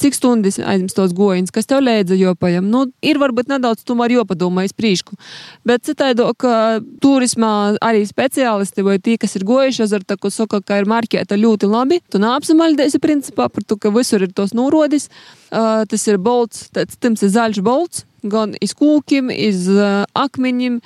cik 0.00 0.14
stundas 0.14 0.60
aizņems 0.62 0.94
tos 0.94 1.14
gojiņus, 1.16 1.52
kas 1.54 1.66
tev 1.66 1.82
lēdza 1.82 2.14
jopajam. 2.18 2.68
Nu, 2.70 2.84
ir 3.02 3.18
varbūt 3.18 3.50
nedaudz 3.50 3.82
tomēr 3.86 4.14
jopadomā 4.14 4.64
iz 4.66 4.74
prīšku. 4.76 5.18
Bet 5.66 5.82
citaido, 5.88 6.28
ka 6.38 6.78
turismā 7.02 7.76
arī 7.82 8.04
speciālisti 8.06 8.84
vai 8.86 8.98
tie, 9.02 9.16
kas 9.18 9.34
ir 9.36 9.44
gojuši 9.48 9.84
ezertaku, 9.88 10.30
saka, 10.30 10.62
ka 10.62 10.78
ir 10.78 10.88
marķēta 10.90 11.38
ļoti 11.40 11.70
labi. 11.70 12.00
Tu 12.10 12.22
neapsamaļdēsi 12.22 13.02
principā 13.02 13.50
par 13.50 13.66
to, 13.66 13.76
ka 13.80 13.90
visur 13.94 14.22
ir 14.22 14.32
tos 14.36 14.54
norodis. 14.54 15.10
Uh, 15.50 15.82
tas 15.90 16.06
ir 16.06 16.20
bolts, 16.22 16.68
tāds 16.70 16.94
tims 17.02 17.24
ir 17.26 17.32
zaļš 17.34 17.59
bolts, 17.64 18.04
gan 18.22 18.54
iz 18.62 18.74
kūkiem, 18.76 19.30
iz 19.32 19.66
uh, 19.72 20.04
akmeņiem, 20.18 20.80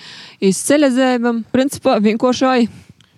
iz 0.44 0.62
ceļazēmam. 0.68 1.44
Principā 1.54 1.98
vienkāršai. 2.04 2.66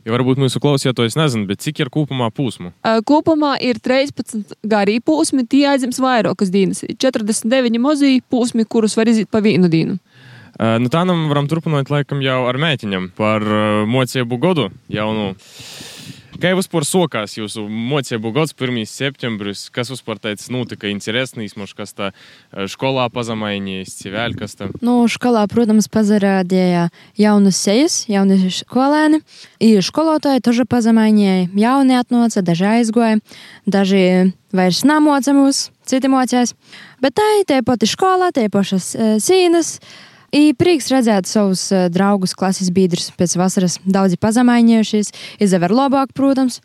Ja 0.06 0.14
varbūt 0.14 0.38
mūsu 0.38 0.60
klausītājs 0.62 1.16
nezina, 1.18 1.48
bet 1.48 1.64
cik 1.64 1.80
ir 1.82 1.90
kopumā 1.90 2.28
posmu? 2.34 2.70
Uh, 2.86 3.00
kopumā 3.06 3.56
ir 3.58 3.80
13 3.82 4.54
garī 4.62 5.00
posmi, 5.02 5.42
tie 5.50 5.64
aizņems 5.72 5.98
vairākas 5.98 6.52
dienas. 6.54 6.84
49 6.86 7.82
mazie 7.82 8.20
posmi, 8.30 8.68
kurus 8.70 8.94
var 8.98 9.10
iziet 9.10 9.32
pa 9.32 9.42
vienu 9.42 9.70
dienu. 9.72 9.98
Uh, 10.56 10.78
nu 10.80 10.88
tā 10.92 11.02
nam 11.04 11.26
varam 11.28 11.50
turpināt 11.50 11.90
laikam 11.90 12.22
jau 12.24 12.38
ar 12.46 12.56
mēķiņam 12.62 13.10
par 13.18 13.42
uh, 13.42 13.82
mocību 13.90 14.38
godu 14.40 14.70
jaunu. 14.94 15.32
Kā 16.36 16.50
vispār 16.52 16.84
sākās 16.84 17.36
jūsu 17.38 17.62
mocību 17.64 18.28
gads, 18.34 18.52
1. 18.52 18.82
septembris? 18.90 19.66
Kas 19.72 19.88
vispār 19.92 20.18
tāds 20.20 20.50
notika 20.52 20.90
interesants, 20.90 21.54
mums 21.56 21.72
kas 21.76 21.94
tā 21.96 22.10
skolā 22.68 23.06
pazamainījās, 23.12 23.94
civēļ, 24.02 24.36
kas 24.36 24.58
tam? 24.58 24.74
Nu, 24.84 24.98
skolā, 25.08 25.46
protams, 25.48 25.88
pazarādīja 25.92 26.88
jaunas 27.16 27.60
sejas, 27.64 28.02
jauni 28.12 28.50
skolēni. 28.52 29.22
I 29.64 29.78
skolotāji 29.84 30.44
toži 30.44 30.66
pazamainīja, 30.68 31.46
jauni 31.56 31.96
atnoca, 31.96 32.44
daži 32.44 32.68
aizgoja, 32.74 33.22
daži 33.64 34.02
vairs 34.56 34.82
namoca 34.88 35.32
mūs, 35.36 35.70
citi 35.88 36.12
mocījās. 36.12 36.52
Bet 37.00 37.16
tā 37.16 37.30
ir 37.38 37.48
tie 37.48 37.62
pati 37.64 37.88
skolā, 37.88 38.28
tie 38.36 38.50
pašas 38.52 38.92
e, 38.92 39.08
sīnas. 39.24 39.78
Uh, 39.80 40.15
I 40.34 40.52
prieks 40.58 40.90
redzēt 40.90 41.28
savus 41.30 41.68
uh, 41.74 41.86
draugus, 41.92 42.34
klases 42.38 42.70
biedrus 42.74 43.12
pēc 43.14 43.36
vasaras. 43.38 43.78
Daudzi 43.86 44.18
pazemainījušies, 44.20 45.12
izaver 45.42 45.74
labāk, 45.74 46.14
protams. 46.16 46.60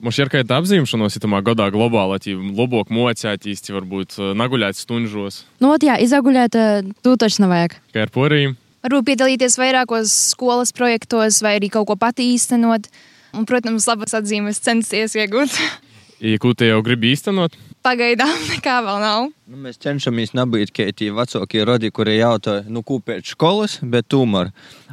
Mums 0.00 0.16
ir 0.16 0.30
kāda 0.32 0.60
apzīmēšanās, 0.62 1.18
ja 1.18 1.20
tamā 1.20 1.42
gadā 1.44 1.66
globāli, 1.74 2.20
ja 2.30 2.38
labāk 2.56 2.88
mocētīs, 2.94 3.66
ja 3.66 3.76
varbūt 3.76 4.16
uh, 4.16 4.32
naguļēt 4.38 4.78
stunžos. 4.78 5.42
Nu, 5.60 5.74
ot, 5.74 5.84
jā, 5.84 5.98
izaguļēt, 6.00 6.56
uh, 6.56 6.90
tu 7.04 7.18
taču 7.20 7.44
nevajag. 7.44 7.76
Kā 7.92 8.06
ar 8.06 8.14
porīm? 8.14 8.56
Varbūt 8.86 9.10
piedalīties 9.10 9.58
vairākos 9.60 10.14
skolas 10.32 10.72
projektos 10.72 11.42
vai 11.44 11.58
arī 11.58 11.68
kaut 11.72 11.90
ko 11.90 11.98
pati 12.00 12.30
īstenot. 12.32 12.88
Un, 13.36 13.44
protams, 13.46 13.84
labas 13.90 14.16
atzīmes 14.16 14.62
censties 14.64 15.18
iegūt. 15.18 15.52
I, 16.20 16.34
ko 16.36 16.52
te 16.52 16.66
jau 16.68 16.82
gribi 16.84 17.14
īstenot? 17.14 17.54
Pagaidām 17.80 18.42
nekā 18.52 18.76
vēl 18.84 18.98
nav. 19.00 19.30
Nu, 19.48 19.60
mēs 19.64 19.80
cenšamies 19.80 20.34
nebūt 20.36 20.72
kā 20.76 20.84
tie 20.92 21.08
vecākie 21.16 21.64
rodi, 21.64 21.88
kuri 21.96 22.18
jautā, 22.18 22.58
nu, 22.68 22.82
ko 22.84 22.98
pēc 23.00 23.32
skolas, 23.32 23.78
bet 23.80 24.10
tomēr, 24.12 24.50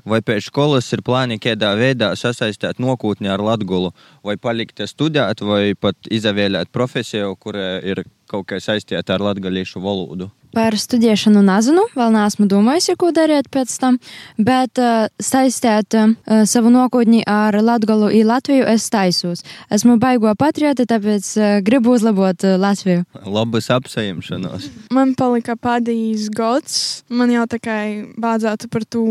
vai 0.08 0.22
pēc 0.24 0.48
skolas 0.48 0.88
ir 0.96 1.04
plāni 1.04 1.36
kādā 1.44 1.74
veidā 1.76 2.14
sasaistīt 2.16 2.80
nākotni 2.80 3.28
ar 3.34 3.44
Latviju, 3.44 3.92
vai 4.24 4.38
palikt 4.40 4.80
studēt, 4.88 5.44
vai 5.44 5.76
pat 5.76 6.08
izvēlēt 6.08 6.72
profesiju, 6.72 7.36
kura 7.36 7.76
ir 7.84 8.06
kaut 8.32 8.48
kā 8.48 8.62
saistīta 8.64 9.16
ar 9.18 9.24
latviešu 9.28 9.84
valodu. 9.84 10.32
Par 10.56 10.76
studēšanu 10.80 11.42
nezinu, 11.46 11.84
vēl 11.98 12.14
neesmu 12.16 12.48
domājis, 12.50 12.94
ko 13.00 13.12
darīt 13.16 13.50
pēc 13.54 13.74
tam, 13.82 14.00
bet 14.40 14.80
uh, 14.82 15.08
saistīt 15.22 15.98
uh, 15.98 16.14
savu 16.48 16.72
nākotni 16.74 17.24
ar 17.28 17.58
Latviju 17.62 18.08
un 18.08 18.28
Latviju 18.32 18.68
es 18.72 18.88
taisos. 18.94 19.44
Esmu 19.74 19.98
baigo 20.02 20.34
patrioti, 20.40 20.88
tāpēc 20.90 21.30
uh, 21.38 21.48
gribu 21.66 21.96
uzlabot 21.98 22.48
uh, 22.48 22.56
Latviju. 22.62 23.06
Labas 23.26 23.70
apsaimšanos. 23.74 24.70
Man 24.96 25.14
palika 25.20 25.58
pēdējais 25.60 26.30
gads. 26.34 26.78
Man 27.10 27.34
jau 27.34 27.46
tā 27.50 27.60
kā 27.62 27.78
vajadzētu 28.18 28.72
par 28.74 28.86
to 28.88 29.06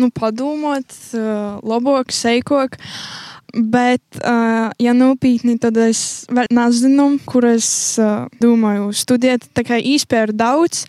nu, 0.00 0.10
padomāt, 0.14 0.96
uh, 1.14 1.60
labāk, 1.62 2.14
seikāk. 2.14 2.78
Bet, 3.54 4.02
uh, 4.18 4.72
ja 4.82 4.92
nopietni, 4.96 5.54
tad 5.62 5.78
es 5.78 6.24
vēl 6.34 6.50
nezinu, 6.54 7.20
kur 7.28 7.46
es 7.46 7.68
uh, 8.02 8.26
domāju 8.42 8.90
studēt. 8.90 9.46
Tā 9.54 9.62
kā 9.66 9.78
īstenībā 9.78 10.24
ir 10.26 10.32
daudz, 10.34 10.80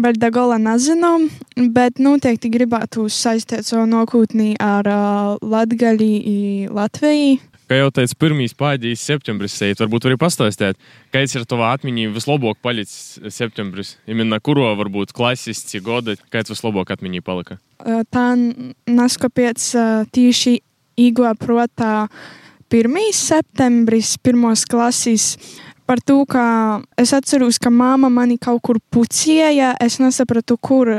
bet 0.00 0.16
da 0.22 0.30
gala 0.32 0.56
nezinu. 0.56 1.28
Bet 1.76 2.00
noteikti 2.00 2.48
gribētu 2.52 3.10
saistīt 3.12 3.68
savu 3.68 3.84
nākotni 3.90 4.54
ar 4.56 4.88
uh, 4.88 5.36
Latviju, 5.44 6.72
Latviju. 6.72 7.36
Kā 7.66 7.80
jau 7.80 7.88
teicu, 7.90 8.14
pirmīs 8.22 8.52
pādījis 8.54 9.02
septembris 9.08 9.56
seit, 9.58 9.80
varbūt 9.82 10.04
arī 10.06 10.16
pastāstīt, 10.22 10.78
kāds 11.10 11.32
ir 11.34 11.48
tavā 11.50 11.72
atmiņā 11.74 12.12
vislabāk 12.14 12.60
palicis 12.62 13.18
septembris? 13.34 13.96
Imena 14.06 14.38
kuro 14.38 14.68
varbūt 14.78 15.10
klases, 15.10 15.64
cik 15.66 15.82
gada, 15.88 16.14
kāds 16.30 16.54
vislabāk 16.54 16.94
atmiņā 16.94 17.24
palika? 17.26 17.58
Tā 18.14 18.26
neskapēc 18.38 19.66
tieši 20.14 20.54
īgo 20.96 21.28
protā 21.40 22.08
1. 22.72 22.98
septembris, 23.14 24.16
pirmos 24.18 24.64
klases. 24.66 25.36
Par 25.86 26.00
to, 26.02 26.24
ka 26.26 26.82
es 26.98 27.12
atceros, 27.14 27.60
ka 27.62 27.70
māma 27.70 28.08
mani 28.10 28.34
kaut 28.42 28.58
kur 28.66 28.80
pucēja. 28.90 29.76
Es 29.78 30.00
nesapratu, 30.02 30.56
kur. 30.58 30.90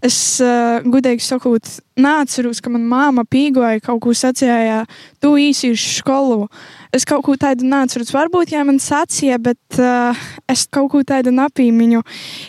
Es, 0.00 0.16
uh, 0.40 0.80
gudīgi 0.80 1.20
sakot, 1.20 1.68
neatceros, 2.00 2.62
ka 2.64 2.72
manā 2.72 2.88
māma 2.88 3.26
pīgoja 3.28 3.82
kaut 3.84 4.00
ko 4.00 4.14
sacīja, 4.16 4.86
tu 5.20 5.34
īsi 5.36 5.74
uz 5.74 5.84
skolu. 5.98 6.48
Es 6.96 7.04
kaut 7.04 7.26
ko 7.26 7.36
tādu 7.36 7.68
neatceros. 7.68 8.14
Varbūt, 8.16 8.54
ja 8.56 8.64
man 8.64 8.80
sacīja, 8.80 9.36
bet 9.44 9.76
uh, 9.76 10.16
es 10.48 10.64
kaut 10.72 10.88
ko 10.94 11.04
tādu 11.04 11.36
napīmiņu. 11.36 12.00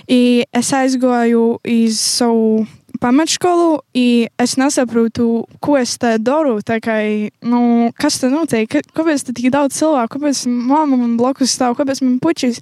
I 0.08 0.22
es 0.48 0.72
aizgoju 0.80 1.44
uz 1.60 2.00
savu 2.00 2.64
pamatskolu, 3.02 3.82
i 3.98 4.28
es 4.40 4.56
nesaprotu, 4.62 5.46
ko 5.64 5.78
es 5.80 5.98
te 6.02 6.16
daru. 6.22 6.60
Kā, 6.62 6.98
nu, 7.42 7.92
kas 7.98 8.20
te 8.22 8.30
notiek? 8.32 8.82
Kāpēc 8.96 9.26
te 9.26 9.36
tik 9.38 9.50
daudz 9.54 9.80
cilvēku? 9.80 10.18
Kāpēc 10.18 10.46
mamma 10.48 11.00
man 11.00 11.18
blakus 11.20 11.56
stāv? 11.58 11.76
Kāpēc 11.80 12.04
man 12.06 12.20
pučīs? 12.22 12.62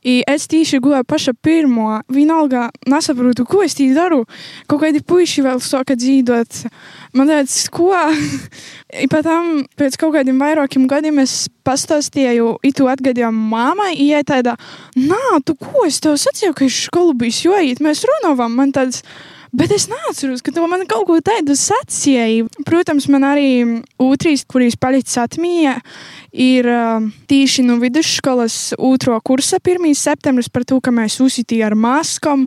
I 0.00 0.22
es 0.28 0.46
tieši 0.48 0.80
gāju 0.80 1.04
paša 1.04 1.34
pirmo. 1.44 2.00
Vienalga 2.08 2.70
nesaprotu, 2.88 3.44
ko 3.48 3.62
es 3.62 3.76
tī 3.76 3.90
daru. 3.94 4.22
Kaut 4.66 4.82
kādi 4.82 5.02
puiši 5.04 5.44
vēl 5.44 5.60
sāka 5.62 5.96
dzīvot. 5.98 6.62
Man 7.14 7.28
liekas, 7.30 7.66
ko? 7.72 7.92
Pēc 9.12 9.22
tam, 9.22 9.50
pēc 9.78 9.94
kaut 10.00 10.16
kādiem 10.16 10.40
vairākiem 10.42 10.88
gadiem, 10.90 11.20
es 11.22 11.44
pastāstīju, 11.62 12.56
itu 12.66 12.88
atgadīju 12.90 13.28
mammai, 13.30 13.92
ja 14.02 14.18
tāda, 14.26 14.56
nā, 14.98 15.38
tu 15.46 15.54
ko 15.54 15.84
es 15.86 16.00
tev 16.02 16.16
sacīju, 16.18 16.56
ka 16.58 16.66
es 16.66 16.80
skolu 16.88 17.14
biju 17.20 17.52
joīt, 17.52 17.78
mēs 17.84 18.02
runājām. 18.08 18.56
Man 18.58 18.74
tāds, 18.74 19.04
Bet 19.50 19.72
es 19.74 19.88
neatceros, 19.90 20.44
ka 20.46 20.52
to 20.54 20.62
man 20.70 20.84
kaut 20.86 21.08
ko 21.08 21.16
tādu 21.24 21.56
sacīja. 21.58 22.46
Protams, 22.66 23.08
man 23.10 23.24
arī 23.26 23.48
otrīs, 23.98 24.44
kurīs 24.46 24.76
palicis 24.78 25.18
atmiņā, 25.18 25.72
ir 26.38 26.68
uh, 26.70 27.08
tīši 27.30 27.64
no 27.66 27.80
vidusskolas 27.82 28.76
otro 28.78 29.18
kursa 29.26 29.58
1. 29.58 29.90
septembris 29.98 30.50
par 30.52 30.62
to, 30.68 30.78
ka 30.78 30.94
mēs 30.94 31.18
uzsitījām 31.24 31.72
ar 31.72 31.76
maskām. 31.78 32.46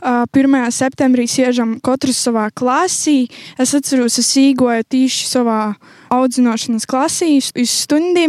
Uh, 0.00 0.24
1. 0.32 0.56
septembrī 0.72 1.28
siežam 1.28 1.76
katrs 1.84 2.24
savā 2.24 2.48
klasī. 2.56 3.26
Es 3.60 3.76
atceros, 3.76 4.16
es 4.16 4.32
īgoju 4.40 4.88
tīši 4.88 5.28
savā 5.28 5.60
audzināšanas 6.14 6.86
klasī 6.88 7.36
uz 7.38 7.72
stundi. 7.72 8.28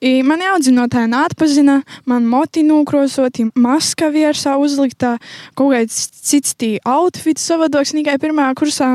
I 0.00 0.22
mani 0.24 0.46
audzinātāji 0.48 1.10
neatpazina, 1.12 1.80
man 2.08 2.28
moti 2.28 2.62
nokrosoti, 2.64 3.50
maska 3.54 4.08
virsā 4.14 4.56
uzlikta, 4.60 5.16
kaut 5.58 5.74
kāds 5.74 6.06
cits 6.30 6.56
tī 6.56 6.78
outfits 6.88 7.44
savādāks 7.50 7.92
tikai 7.96 8.16
pirmā 8.22 8.48
kursā. 8.56 8.94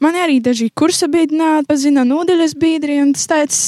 Man 0.00 0.16
arī 0.18 0.40
daži 0.42 0.70
kursa 0.74 1.10
biedri 1.12 1.38
neatpazina, 1.38 2.06
nodeļas 2.08 2.56
biedri, 2.58 2.98
un 3.04 3.12
tas 3.14 3.28
tāds, 3.30 3.60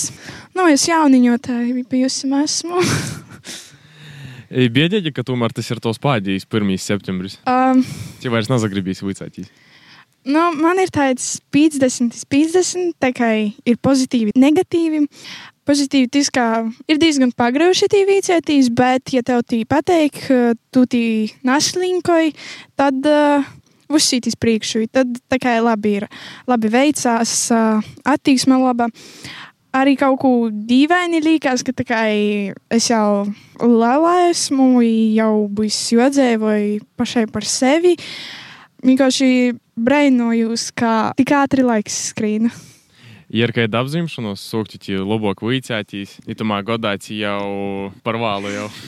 nu, 0.56 0.66
es 0.72 0.88
jauniņotāji 0.88 1.86
bijusi 1.90 2.32
esmu. 2.42 2.82
Biedēģi, 4.52 5.14
ka 5.16 5.22
tomēr 5.24 5.52
tas 5.56 5.70
ir 5.72 5.78
tos 5.80 5.96
pādījis 6.02 6.44
1. 6.44 6.74
septembris. 6.76 7.38
um, 7.48 7.80
Tie 8.20 8.28
vairs 8.32 8.50
nezagribīs 8.52 9.00
vicētīs. 9.00 9.48
Nu, 10.22 10.42
man 10.54 10.78
ir 10.78 10.90
tāds 10.94 11.40
50, 11.50 12.14
50, 12.30 12.92
tā 13.02 13.10
kā 13.16 13.30
ir 13.66 13.78
pozitīvi, 13.82 14.36
negatīvi. 14.38 15.08
Pozitīvi 15.66 16.10
tas, 16.10 16.28
ka 16.30 16.44
ir 16.90 16.98
diezgan 17.02 17.32
pagrauši 17.34 17.88
tī 17.90 18.02
vīcētīs, 18.06 18.70
bet, 18.74 19.12
ja 19.14 19.22
tev 19.26 19.42
tī 19.46 19.62
pateik, 19.66 20.18
eh, 20.30 20.54
tu 20.74 20.84
tī 20.90 21.04
naslinkoji, 21.46 22.34
tad 22.78 22.98
uh, 23.06 23.46
uzsītīs 23.90 24.38
priekšu. 24.38 24.86
Tad 24.94 25.10
tā 25.30 25.38
kā 25.42 25.56
labi 25.62 25.96
ir, 26.00 26.08
labi 26.50 26.70
veicās, 26.70 27.34
uh, 27.54 27.82
attīksme 28.06 28.58
laba. 28.62 28.90
Arī 29.72 29.96
kaut 29.96 30.18
ko 30.20 30.32
dīvaini 30.52 31.22
liekas, 31.24 31.62
ka 31.64 31.72
tā 31.72 31.86
kā 31.88 32.02
es 32.70 32.90
jau 32.90 33.24
lielā 33.58 34.28
esmu, 34.28 34.82
jau 35.16 35.48
biju 35.48 35.98
jodzēvoju 35.98 36.82
pašai 37.00 37.26
par 37.32 37.46
sevi. 37.48 37.96
Vienkārši 38.82 39.30
brainojos, 39.76 40.70
kā 40.76 41.12
tik 41.18 41.32
ātri 41.36 41.64
laiks 41.66 41.98
skrīna. 42.12 42.52
Ir 43.32 43.54
kāda 43.56 43.80
apzīmēšanās, 43.80 44.42
sūkti 44.44 44.78
tie 44.78 44.98
labāk 45.00 45.40
vicētīs, 45.40 46.18
itamā 46.28 46.60
godā 46.66 46.98
jau 47.08 47.92
par 48.04 48.20
vālu 48.20 48.52
jau. 48.52 48.68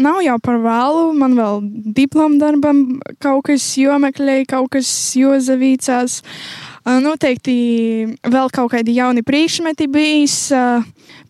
Nav 0.00 0.22
jau 0.24 0.36
par 0.40 0.56
vēlu, 0.62 1.10
man 1.16 1.34
vēl 1.36 1.58
diplomu 1.96 2.38
darbam 2.40 3.00
kaut 3.20 3.50
kas 3.50 3.64
jomeklēja, 3.76 4.46
kaut 4.48 4.70
kas 4.76 4.88
jozavīcās. 5.18 6.20
Noteikti 7.04 7.56
vēl 8.24 8.52
kaut 8.54 8.72
kādi 8.72 8.96
jauni 8.96 9.24
priekšmeti 9.26 9.90
bijis. 9.92 10.36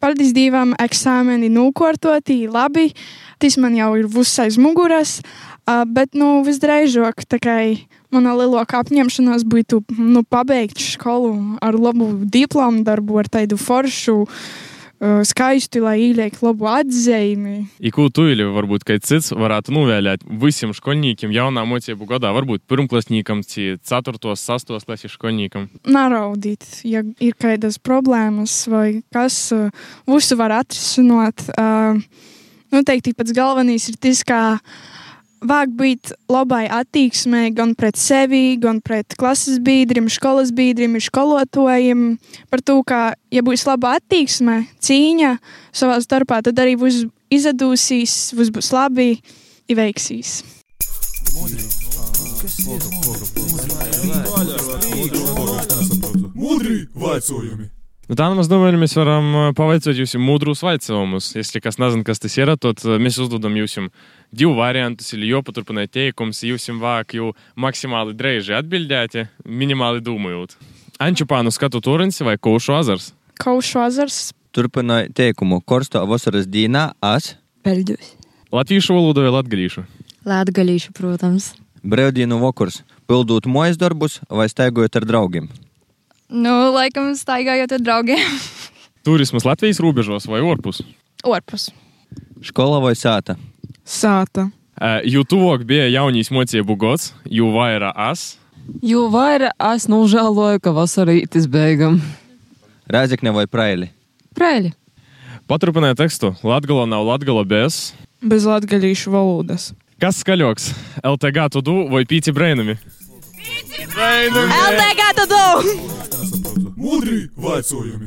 Paldies 0.01 0.31
Dievam, 0.37 0.77
eksāmeni 0.79 1.51
nokārtoti, 1.51 2.45
labi. 2.51 2.93
Tas 3.43 3.59
man 3.59 3.75
jau 3.75 3.91
ir 3.99 4.07
viss 4.11 4.39
aiz 4.39 4.59
muguras. 4.61 5.19
Bet, 5.67 6.15
nu, 6.15 6.41
visdrīzāk, 6.47 7.27
tā 7.27 7.41
kā 7.43 7.57
mana 8.15 8.35
lielākā 8.39 8.83
apņemšanās 8.85 9.47
būtu 9.49 9.85
nu, 9.99 10.25
pabeigt 10.25 10.81
skolu 10.83 11.59
ar 11.63 11.79
labu 11.79 12.13
diplomu 12.25 12.85
darbu, 12.87 13.21
ar 13.23 13.31
tādu 13.31 13.59
foršu, 13.61 14.17
uh, 14.25 14.69
skaistu, 15.01 15.81
lai 15.85 15.97
ieliektu 16.11 16.45
labu 16.45 16.69
atzīmi. 16.69 17.55
I 17.81 17.93
ko 17.95 18.09
tu 18.13 18.27
ili 18.29 18.45
varbūt 18.45 18.85
kāds 18.89 19.09
cits 19.09 19.33
varētu 19.33 19.73
novēlēt 19.73 20.27
visiem 20.43 20.75
skolniekiem 20.77 21.33
jaunā 21.33 21.65
mocību 21.69 22.09
gadā, 22.11 22.33
varbūt 22.37 22.67
pirmklasniekam, 22.69 23.41
4. 23.47 23.81
6. 23.89 24.75
klases 24.85 25.17
skolniekam? 25.17 25.71
Naraudīt, 25.89 26.67
ja 26.85 27.05
ir 27.21 27.39
kādas 27.41 27.81
problēmas 27.81 28.63
vai 28.71 29.01
kas, 29.15 29.49
visu 30.11 30.41
var 30.41 30.59
atrisināt. 30.61 31.49
Noteikti 32.71 33.17
pats 33.17 33.35
galvenais 33.35 33.89
ir 33.91 33.97
tas, 33.99 34.21
kā 34.23 34.43
vajag 35.41 35.73
būt 35.77 36.13
labai 36.31 36.65
attieksmei 36.71 37.51
gan 37.57 37.75
pret 37.79 37.99
sevi, 37.99 38.59
gan 38.61 38.81
pret 38.85 39.17
klases 39.21 39.61
biedriem, 39.65 40.09
skolas 40.13 40.53
biedriem, 40.53 40.99
skolotājiem. 41.01 42.19
Par 42.53 42.63
to, 42.65 42.81
ka, 42.87 43.01
ja 43.33 43.45
būs 43.47 43.67
laba 43.69 43.97
attieksme, 43.99 44.63
cīņa 44.85 45.37
savā 45.73 46.01
starpā, 46.05 46.43
tad 46.45 46.61
arī 46.61 46.77
būs 46.81 47.05
izdosies, 47.33 48.33
būs 48.37 48.73
labi, 48.75 49.13
ir 49.71 49.81
veiksīs. 49.81 50.41
Mudri. 51.37 51.69
Mudri 56.35 56.89
vaicojumi! 56.95 57.80
Nu, 58.11 58.17
tā 58.19 58.27
nu 58.27 58.41
mēs 58.41 58.49
domājam, 58.51 58.81
mēs 58.83 58.97
varam 58.99 59.27
uh, 59.39 59.43
pavaicot 59.55 59.95
jums 59.95 60.17
mūdrus 60.19 60.65
vaicojumus. 60.67 61.29
Ja 61.37 61.61
kas 61.63 61.77
nezina, 61.79 62.03
kas 62.09 62.19
tas 62.19 62.35
ir, 62.41 62.51
tad 62.59 62.83
uh, 62.83 62.97
mēs 62.99 63.21
uzdodam 63.23 63.55
jums 63.55 63.77
divu 64.35 64.57
variantus, 64.59 65.13
ir 65.15 65.29
jopaturpināt 65.29 65.93
teikums, 65.95 66.41
jūs 66.43 66.67
jums 66.67 66.83
vāk 66.83 67.15
jau 67.15 67.29
maksimāli 67.55 68.17
dreiži 68.19 68.57
atbildēt, 68.59 69.15
minimāli 69.47 70.03
domājot. 70.03 70.59
Ančupānu 70.99 71.55
skatu 71.55 71.79
turins 71.79 72.19
vai 72.27 72.35
Kaušu 72.35 72.75
azars? 72.81 73.13
Kaušu 73.39 73.79
azars. 73.85 74.19
Turpināju 74.51 75.15
teikumu. 75.15 75.63
Korsto 75.63 76.03
vasaras 76.11 76.51
dīnā 76.51 76.89
as 76.99 77.37
Peļģus. 77.63 78.13
Latviešu 78.51 78.99
valodu 78.99 79.23
vai 79.23 79.37
latgadīšu? 79.39 79.87
Latgalīšu, 80.27 80.97
protams. 80.99 81.53
brīvdienu 81.87 82.43
vakars. 82.43 82.83
Pildot 83.07 83.47
mojas 83.47 83.79
darbus 83.79 84.19
vai 84.27 84.51
staigājot 84.51 84.99
ar 84.99 85.13
draugiem. 85.15 85.53
Nu, 86.31 86.71
laikam, 86.71 87.11
staigājot 87.19 87.73
ar 87.75 87.83
draugiem. 87.83 88.23
Turismas 89.07 89.47
Latvijas 89.49 89.81
robežos 89.83 90.29
vai 90.31 90.39
orpus? 90.45 90.79
Orpus. 91.27 91.71
Skola 92.47 92.79
vai 92.81 92.95
sāta? 92.95 93.35
Sāta. 93.83 94.47
Uh, 94.81 95.01
jo 95.05 95.25
tuvāk 95.27 95.67
bija 95.69 95.89
jaunīs 95.91 96.31
mocību 96.33 96.77
gads, 96.81 97.11
jo 97.27 97.51
vairāk 97.53 97.99
as. 97.99 98.39
Jo 98.87 99.09
vairāk 99.13 99.53
es 99.75 99.89
nožēloju, 99.91 100.63
ka 100.63 100.73
vasarītis 100.77 101.51
beigam. 101.51 101.99
Rēzekne 102.91 103.35
vai 103.35 103.49
praili? 103.51 103.91
Prēļi. 104.39 104.73
Paturpināja 105.51 105.99
tekstu. 105.99 106.31
Latgala 106.47 106.87
nav 106.87 107.03
latgala 107.09 107.43
bez. 107.43 107.91
Bez 108.23 108.47
latgaļīšu 108.47 109.11
valodas. 109.11 109.73
Kas 110.01 110.23
skaļāks? 110.23 110.71
LTG 111.03 111.49
tu 111.57 111.65
du 111.67 111.77
vai 111.91 112.07
pīci 112.09 112.33
brēnumi? 112.33 112.79
LTG 113.91 115.11
tu 115.19 115.27
Mudri 116.81 117.27
vaicojumi! 117.37 118.07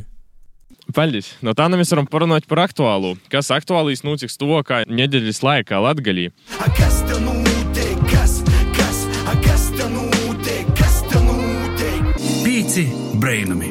Paldies! 0.97 1.27
No 1.45 1.53
tā 1.53 1.67
nu 1.69 1.77
mēs 1.77 1.91
varam 1.93 2.07
parunāt 2.09 2.47
par 2.49 2.63
aktuālu. 2.63 3.13
Kas 3.29 3.51
aktuālīs 3.53 4.01
notiks 4.01 4.33
tuvākā 4.41 4.81
nedēļas 4.89 5.43
laikā 5.45 5.77
Latgalī? 5.83 6.31
Kas 6.79 7.03
te 7.05 7.19
notiek? 7.21 8.01
Kas, 8.09 8.39
kas, 8.73 9.03
kas 9.45 9.67
te 9.77 9.86
notiek? 9.93 10.73
Kas 10.79 11.03
te 11.05 11.21
notiek? 11.21 12.09
Pīci 12.41 12.88
brainami! 13.21 13.69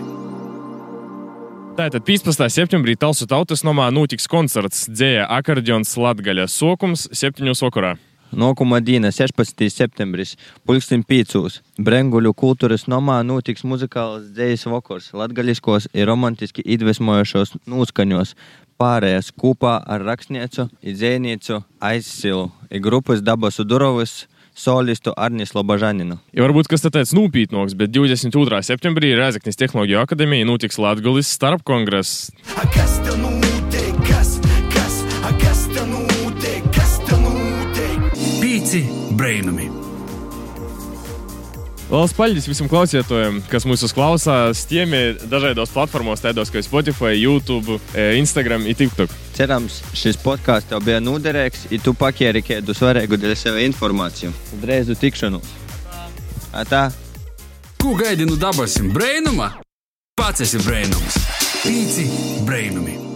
Tātad 1.72 2.06
15. 2.06 2.46
septembrī 2.52 2.94
Talsu 3.00 3.26
tautas 3.26 3.66
nomā 3.66 3.88
notiks 3.90 4.30
koncerts 4.30 4.86
dzēja 4.92 5.26
akordions 5.34 5.96
Latgaļa 5.98 6.46
sokums 6.46 7.08
7. 7.10 7.50
vakarā. 7.58 7.96
Nākamā 8.32 8.80
diena, 8.80 9.10
16. 9.12 9.66
septembris, 9.68 10.34
pulksten 10.64 11.04
5. 11.04 11.60
Brenguļu 11.76 12.32
kultūras 12.32 12.86
nomā 12.88 13.18
notiks 13.28 13.66
muzikāls 13.68 14.30
dzējas 14.32 14.64
vakars, 14.72 15.10
latgaļiskos 15.12 15.90
ir 15.92 16.08
romantiski 16.08 16.64
iedvesmojošos 16.64 17.58
noskaņos, 17.68 18.34
pārējās 18.80 19.32
kopā 19.36 19.78
ar 19.84 20.04
rakstniecu, 20.08 20.70
dzēniecu 20.80 21.60
aizsilu, 21.84 22.48
ir 22.72 22.80
grupas 22.84 23.20
dabasu 23.20 23.68
durovis, 23.68 24.22
solistu 24.54 25.12
Arnis 25.16 25.54
Lobažaninu. 25.56 26.18
Ja 26.32 26.44
varbūt 26.46 26.68
kas 26.72 26.84
tāds 26.88 27.14
nopietnāks, 27.16 27.76
bet 27.76 27.92
22. 27.92 28.60
septembrī 28.64 29.14
Rēzaknis 29.16 29.60
Tehnoloģiju 29.60 30.02
akadēmijā 30.02 30.48
notiks 30.48 30.80
Latgulis 30.80 31.32
starpkongress. 31.36 32.30
Kas 32.74 32.98
te 33.04 33.16
notiek? 33.20 33.96
Kas, 34.08 34.36
Pīci 38.72 38.86
brainami! 39.12 39.66
Lielas 41.90 42.14
paldies 42.16 42.46
visiem 42.48 42.70
klausītājiem, 42.72 43.42
kas 43.52 43.66
mūs 43.68 43.92
klausās. 43.92 44.62
Tiem 44.64 44.96
ir 44.96 45.20
dažādos 45.28 45.74
platformos, 45.74 46.22
tādos 46.24 46.48
kā 46.48 46.62
Spotify, 46.64 47.12
YouTube, 47.20 47.76
eh, 47.92 48.16
Instagram 48.16 48.64
un 48.64 48.72
TikTok. 48.72 49.12
Cerams, 49.36 49.82
šis 49.92 50.16
podkāsts 50.24 50.72
tev 50.72 50.80
bija 50.88 51.04
noderīgs, 51.04 51.68
ja 51.68 51.82
tu 51.84 51.92
pakieri 51.92 52.40
kādu 52.40 52.72
svarīgu 52.72 53.20
dēļ 53.20 53.36
sev 53.36 53.60
informāciju. 53.60 54.32
Drēzu 54.64 54.96
tikšanos. 54.96 55.52
Atā! 56.56 56.88
Ko 57.76 57.92
gaidi 57.92 58.24
no 58.24 58.40
dabasim 58.40 58.88
brainuma? 58.96 59.52
Pats 60.16 60.48
esi 60.48 60.64
brainums! 60.64 61.20
Pīci 61.60 62.08
brainami! 62.48 63.11